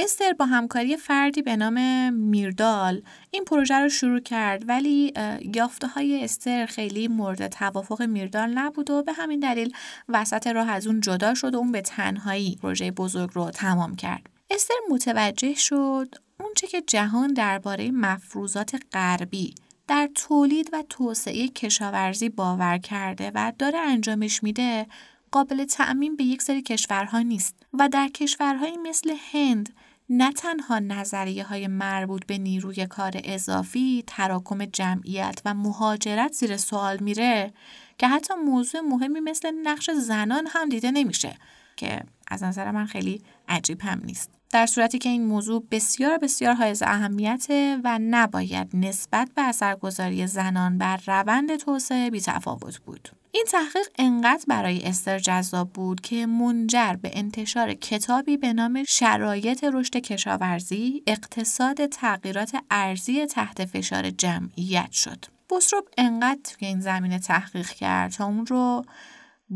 استر 0.00 0.32
با 0.32 0.46
همکاری 0.46 0.96
فردی 0.96 1.42
به 1.42 1.56
نام 1.56 2.12
میردال 2.14 3.02
این 3.30 3.44
پروژه 3.44 3.74
رو 3.74 3.88
شروع 3.88 4.20
کرد 4.20 4.68
ولی 4.68 5.12
یافته 5.54 5.86
های 5.86 6.24
استر 6.24 6.66
خیلی 6.66 7.08
مورد 7.08 7.48
توافق 7.48 8.02
میردال 8.02 8.58
نبود 8.58 8.90
و 8.90 9.02
به 9.02 9.12
همین 9.12 9.40
دلیل 9.40 9.72
وسط 10.08 10.46
راه 10.46 10.70
از 10.70 10.86
اون 10.86 11.00
جدا 11.00 11.34
شد 11.34 11.54
و 11.54 11.58
اون 11.58 11.72
به 11.72 11.80
تنهایی 11.80 12.58
پروژه 12.62 12.90
بزرگ 12.90 13.30
رو 13.32 13.50
تمام 13.50 13.96
کرد. 13.96 14.30
استر 14.50 14.74
متوجه 14.90 15.54
شد 15.54 16.14
اونچه 16.40 16.66
که 16.66 16.82
جهان 16.82 17.32
درباره 17.32 17.90
مفروضات 17.90 18.80
غربی 18.92 19.54
در 19.88 20.08
تولید 20.14 20.70
و 20.72 20.82
توسعه 20.88 21.48
کشاورزی 21.48 22.28
باور 22.28 22.78
کرده 22.78 23.32
و 23.34 23.52
داره 23.58 23.78
انجامش 23.78 24.42
میده 24.42 24.86
قابل 25.30 25.64
تعمین 25.64 26.16
به 26.16 26.24
یک 26.24 26.42
سری 26.42 26.62
کشورها 26.62 27.20
نیست 27.20 27.54
و 27.72 27.88
در 27.88 28.08
کشورهایی 28.08 28.76
مثل 28.76 29.14
هند 29.32 29.74
نه 30.10 30.32
تنها 30.32 30.78
نظریه 30.78 31.44
های 31.44 31.66
مربوط 31.66 32.26
به 32.26 32.38
نیروی 32.38 32.86
کار 32.86 33.12
اضافی، 33.24 34.04
تراکم 34.06 34.64
جمعیت 34.64 35.42
و 35.44 35.54
مهاجرت 35.54 36.32
زیر 36.32 36.56
سوال 36.56 36.98
میره 37.00 37.52
که 37.98 38.08
حتی 38.08 38.34
موضوع 38.34 38.80
مهمی 38.80 39.20
مثل 39.20 39.52
نقش 39.62 39.90
زنان 39.90 40.46
هم 40.50 40.68
دیده 40.68 40.90
نمیشه 40.90 41.36
که 41.76 42.02
از 42.28 42.42
نظر 42.42 42.70
من 42.70 42.86
خیلی 42.86 43.22
عجیب 43.48 43.80
هم 43.80 44.00
نیست. 44.04 44.37
در 44.50 44.66
صورتی 44.66 44.98
که 44.98 45.08
این 45.08 45.26
موضوع 45.26 45.66
بسیار 45.70 46.18
بسیار 46.18 46.54
حائز 46.54 46.82
اهمیته 46.82 47.80
و 47.84 47.98
نباید 48.02 48.68
نسبت 48.74 49.30
به 49.34 49.42
اثرگذاری 49.42 50.26
زنان 50.26 50.78
بر 50.78 51.00
روند 51.06 51.56
توسعه 51.56 52.10
بیتفاوت 52.10 52.78
بود. 52.78 53.08
این 53.32 53.44
تحقیق 53.48 53.86
انقدر 53.98 54.44
برای 54.48 54.84
استر 54.84 55.18
جذاب 55.18 55.72
بود 55.72 56.00
که 56.00 56.26
منجر 56.26 56.94
به 57.02 57.10
انتشار 57.12 57.74
کتابی 57.74 58.36
به 58.36 58.52
نام 58.52 58.84
شرایط 58.84 59.64
رشد 59.64 59.96
کشاورزی 59.96 61.02
اقتصاد 61.06 61.86
تغییرات 61.86 62.56
ارزی 62.70 63.26
تحت 63.26 63.64
فشار 63.64 64.10
جمعیت 64.10 64.92
شد. 64.92 65.24
بوسروب 65.48 65.88
انقدر 65.98 66.40
توی 66.44 66.68
این 66.68 66.80
زمینه 66.80 67.18
تحقیق 67.18 67.70
کرد 67.70 68.12
تا 68.12 68.24
اون 68.24 68.46
رو 68.46 68.84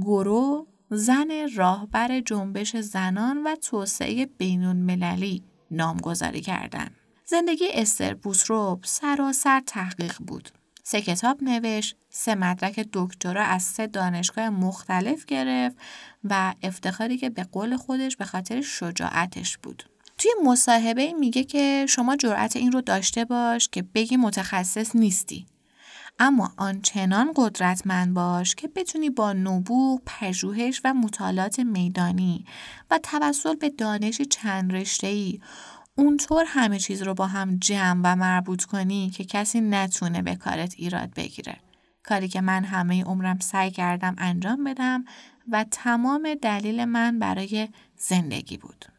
گرو 0.00 0.66
زن 0.94 1.48
راهبر 1.56 2.20
جنبش 2.20 2.76
زنان 2.76 3.42
و 3.42 3.56
توسعه 3.56 4.26
بینون 4.26 4.76
مللی 4.76 5.42
نامگذاری 5.70 6.40
کردند. 6.40 6.96
زندگی 7.24 7.64
استر 7.72 8.14
بوسروب 8.14 8.84
سراسر 8.84 9.62
تحقیق 9.66 10.18
بود. 10.26 10.48
سه 10.82 11.02
کتاب 11.02 11.42
نوشت، 11.42 11.96
سه 12.10 12.34
مدرک 12.34 12.88
دکترا 12.92 13.42
از 13.42 13.62
سه 13.62 13.86
دانشگاه 13.86 14.50
مختلف 14.50 15.24
گرفت 15.24 15.76
و 16.24 16.54
افتخاری 16.62 17.16
که 17.16 17.30
به 17.30 17.44
قول 17.44 17.76
خودش 17.76 18.16
به 18.16 18.24
خاطر 18.24 18.60
شجاعتش 18.60 19.58
بود. 19.58 19.84
توی 20.18 20.30
مصاحبه 20.44 21.12
میگه 21.12 21.44
که 21.44 21.86
شما 21.88 22.16
جرأت 22.16 22.56
این 22.56 22.72
رو 22.72 22.80
داشته 22.80 23.24
باش 23.24 23.68
که 23.68 23.82
بگی 23.82 24.16
متخصص 24.16 24.96
نیستی. 24.96 25.46
اما 26.24 26.52
آنچنان 26.56 27.32
قدرتمند 27.36 28.14
باش 28.14 28.54
که 28.54 28.68
بتونی 28.68 29.10
با 29.10 29.32
نبوغ، 29.32 30.00
پژوهش 30.06 30.80
و 30.84 30.94
مطالعات 30.94 31.60
میدانی 31.60 32.44
و 32.90 32.98
توسل 32.98 33.54
به 33.54 33.70
دانش 33.70 34.20
چند 34.20 34.72
رشته‌ای 34.72 35.40
اونطور 35.94 36.44
همه 36.48 36.78
چیز 36.78 37.02
رو 37.02 37.14
با 37.14 37.26
هم 37.26 37.56
جمع 37.56 38.00
و 38.04 38.16
مربوط 38.16 38.64
کنی 38.64 39.10
که 39.10 39.24
کسی 39.24 39.60
نتونه 39.60 40.22
به 40.22 40.36
کارت 40.36 40.74
ایراد 40.76 41.14
بگیره. 41.14 41.56
کاری 42.04 42.28
که 42.28 42.40
من 42.40 42.64
همه 42.64 43.04
عمرم 43.04 43.38
سعی 43.38 43.70
کردم 43.70 44.14
انجام 44.18 44.64
بدم 44.64 45.04
و 45.50 45.64
تمام 45.70 46.34
دلیل 46.42 46.84
من 46.84 47.18
برای 47.18 47.68
زندگی 47.96 48.56
بود. 48.56 48.91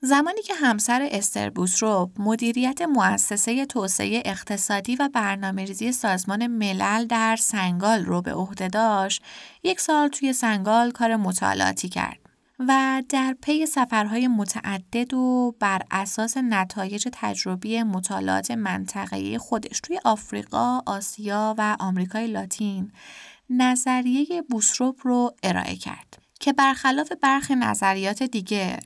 زمانی 0.00 0.42
که 0.42 0.54
همسر 0.54 1.08
استر 1.10 1.50
بوسروب 1.50 2.12
مدیریت 2.18 2.82
مؤسسه 2.82 3.66
توسعه 3.66 4.22
اقتصادی 4.24 4.96
و 4.96 5.08
برنامه‌ریزی 5.14 5.92
سازمان 5.92 6.46
ملل 6.46 7.06
در 7.06 7.36
سنگال 7.36 8.04
رو 8.04 8.22
به 8.22 8.32
عهده 8.34 8.68
داشت، 8.68 9.22
یک 9.62 9.80
سال 9.80 10.08
توی 10.08 10.32
سنگال 10.32 10.90
کار 10.90 11.16
مطالعاتی 11.16 11.88
کرد. 11.88 12.18
و 12.58 13.02
در 13.08 13.36
پی 13.42 13.66
سفرهای 13.66 14.28
متعدد 14.28 15.14
و 15.14 15.54
بر 15.60 15.82
اساس 15.90 16.36
نتایج 16.36 17.08
تجربی 17.12 17.82
مطالعات 17.82 18.50
منطقه‌ای 18.50 19.38
خودش 19.38 19.80
توی 19.80 20.00
آفریقا، 20.04 20.82
آسیا 20.86 21.54
و 21.58 21.76
آمریکای 21.80 22.26
لاتین 22.26 22.92
نظریه 23.50 24.42
بوسروپ 24.42 25.00
رو 25.02 25.34
ارائه 25.42 25.76
کرد 25.76 26.18
که 26.40 26.52
برخلاف 26.52 27.12
برخی 27.12 27.54
نظریات 27.54 28.22
دیگه 28.22 28.78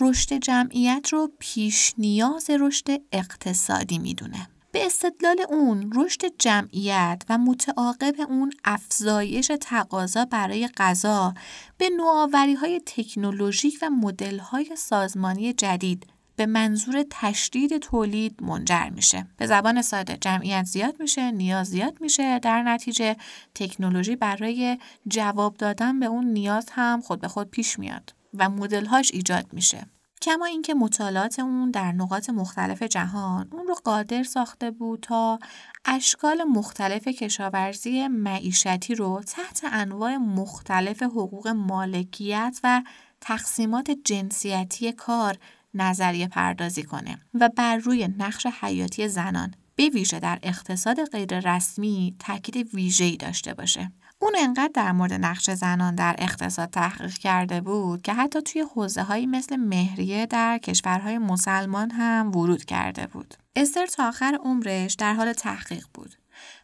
رشد 0.00 0.32
جمعیت 0.32 1.08
رو 1.12 1.32
پیش 1.38 1.94
نیاز 1.98 2.50
رشد 2.50 2.86
اقتصادی 3.12 3.98
می‌دونه. 3.98 4.48
به 4.72 4.86
استدلال 4.86 5.36
اون 5.48 5.92
رشد 5.96 6.20
جمعیت 6.38 7.22
و 7.28 7.38
متعاقب 7.38 8.14
اون 8.28 8.52
افزایش 8.64 9.50
تقاضا 9.60 10.24
برای 10.24 10.68
غذا 10.76 11.34
به 11.78 11.90
نوآوری 11.96 12.54
های 12.54 12.80
تکنولوژیک 12.86 13.78
و 13.82 13.90
مدل 13.90 14.38
های 14.38 14.76
سازمانی 14.76 15.52
جدید 15.52 16.06
به 16.36 16.46
منظور 16.46 17.04
تشدید 17.10 17.78
تولید 17.78 18.42
منجر 18.42 18.88
میشه. 18.88 19.26
به 19.36 19.46
زبان 19.46 19.82
ساده 19.82 20.16
جمعیت 20.20 20.64
زیاد 20.64 21.00
میشه، 21.00 21.30
نیاز 21.30 21.66
زیاد 21.66 22.00
میشه، 22.00 22.38
در 22.38 22.62
نتیجه 22.62 23.16
تکنولوژی 23.54 24.16
برای 24.16 24.78
جواب 25.08 25.56
دادن 25.56 26.00
به 26.00 26.06
اون 26.06 26.24
نیاز 26.24 26.66
هم 26.70 27.00
خود 27.00 27.20
به 27.20 27.28
خود 27.28 27.50
پیش 27.50 27.78
میاد 27.78 28.19
و 28.34 28.48
مدل 28.48 28.86
هاش 28.86 29.10
ایجاد 29.14 29.46
میشه. 29.52 29.86
کما 30.22 30.44
اینکه 30.44 30.74
مطالعات 30.74 31.38
اون 31.38 31.70
در 31.70 31.92
نقاط 31.92 32.30
مختلف 32.30 32.82
جهان 32.82 33.48
اون 33.52 33.66
رو 33.66 33.74
قادر 33.74 34.22
ساخته 34.22 34.70
بود 34.70 35.00
تا 35.00 35.38
اشکال 35.84 36.44
مختلف 36.44 37.08
کشاورزی 37.08 38.08
معیشتی 38.08 38.94
رو 38.94 39.22
تحت 39.26 39.60
انواع 39.72 40.16
مختلف 40.16 41.02
حقوق 41.02 41.48
مالکیت 41.48 42.60
و 42.64 42.82
تقسیمات 43.20 43.90
جنسیتی 44.04 44.92
کار 44.92 45.36
نظریه 45.74 46.28
پردازی 46.28 46.82
کنه 46.82 47.18
و 47.34 47.48
بر 47.56 47.76
روی 47.76 48.08
نقش 48.18 48.46
حیاتی 48.46 49.08
زنان 49.08 49.54
به 49.76 49.88
ویژه 49.88 50.20
در 50.20 50.38
اقتصاد 50.42 51.04
غیر 51.04 51.54
رسمی 51.54 52.16
تاکید 52.18 52.74
ویژه‌ای 52.74 53.16
داشته 53.16 53.54
باشه. 53.54 53.92
اون 54.22 54.32
انقدر 54.38 54.70
در 54.74 54.92
مورد 54.92 55.12
نقش 55.12 55.50
زنان 55.50 55.94
در 55.94 56.16
اقتصاد 56.18 56.70
تحقیق 56.70 57.14
کرده 57.14 57.60
بود 57.60 58.02
که 58.02 58.12
حتی 58.12 58.42
توی 58.42 58.60
حوزه 58.60 59.02
هایی 59.02 59.26
مثل 59.26 59.56
مهریه 59.56 60.26
در 60.26 60.58
کشورهای 60.58 61.18
مسلمان 61.18 61.90
هم 61.90 62.36
ورود 62.36 62.64
کرده 62.64 63.06
بود. 63.06 63.34
استر 63.56 63.86
تا 63.86 64.08
آخر 64.08 64.38
عمرش 64.42 64.94
در 64.94 65.14
حال 65.14 65.32
تحقیق 65.32 65.84
بود. 65.94 66.14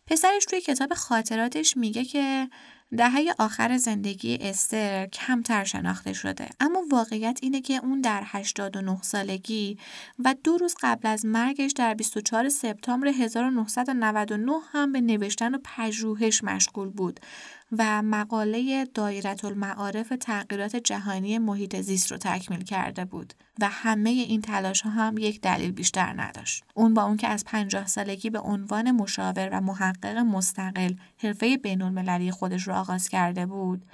پسرش 0.06 0.44
توی 0.44 0.60
کتاب 0.60 0.94
خاطراتش 0.94 1.76
میگه 1.76 2.04
که 2.04 2.48
دهه 2.92 3.34
آخر 3.38 3.76
زندگی 3.76 4.38
استر 4.40 5.06
کمتر 5.06 5.64
شناخته 5.64 6.12
شده. 6.12 6.48
اما 6.60 6.82
واقعیت 6.92 7.38
اینه 7.42 7.60
که 7.60 7.76
اون 7.76 8.00
در 8.00 8.22
89 8.24 9.02
سالگی 9.02 9.78
و 10.18 10.34
دو 10.44 10.56
روز 10.58 10.74
قبل 10.80 11.08
از 11.08 11.26
مرگش 11.26 11.72
در 11.72 11.94
24 11.94 12.48
سپتامبر 12.48 13.08
1999 13.08 14.52
هم 14.72 14.92
به 14.92 15.00
نوشتن 15.00 15.54
و 15.54 15.58
پژوهش 15.64 16.44
مشغول 16.44 16.88
بود. 16.88 17.20
و 17.72 18.02
مقاله 18.02 18.84
دایره 18.84 19.44
المعارف 19.44 20.12
تغییرات 20.20 20.76
جهانی 20.76 21.38
محیط 21.38 21.76
زیست 21.80 22.12
رو 22.12 22.18
تکمیل 22.18 22.64
کرده 22.64 23.04
بود 23.04 23.34
و 23.60 23.68
همه 23.68 24.10
این 24.10 24.40
تلاش 24.40 24.80
ها 24.80 24.90
هم 24.90 25.18
یک 25.18 25.40
دلیل 25.40 25.72
بیشتر 25.72 26.22
نداشت. 26.22 26.64
اون 26.74 26.94
با 26.94 27.02
اون 27.02 27.16
که 27.16 27.28
از 27.28 27.44
پنجاه 27.44 27.86
سالگی 27.86 28.30
به 28.30 28.38
عنوان 28.38 28.90
مشاور 28.90 29.48
و 29.52 29.60
محقق 29.60 30.16
مستقل 30.16 30.94
حرفه 31.18 31.56
بین 31.56 31.82
المللی 31.82 32.30
خودش 32.30 32.68
رو 32.68 32.74
آغاز 32.74 33.08
کرده 33.08 33.46
بود 33.46 33.86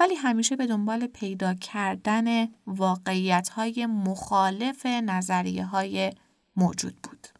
ولی 0.00 0.14
همیشه 0.14 0.56
به 0.56 0.66
دنبال 0.66 1.06
پیدا 1.06 1.54
کردن 1.54 2.48
واقعیت 2.66 3.48
های 3.48 3.86
مخالف 3.86 4.86
نظریه 4.86 5.64
های 5.64 6.12
موجود 6.56 6.96
بود. 7.02 7.39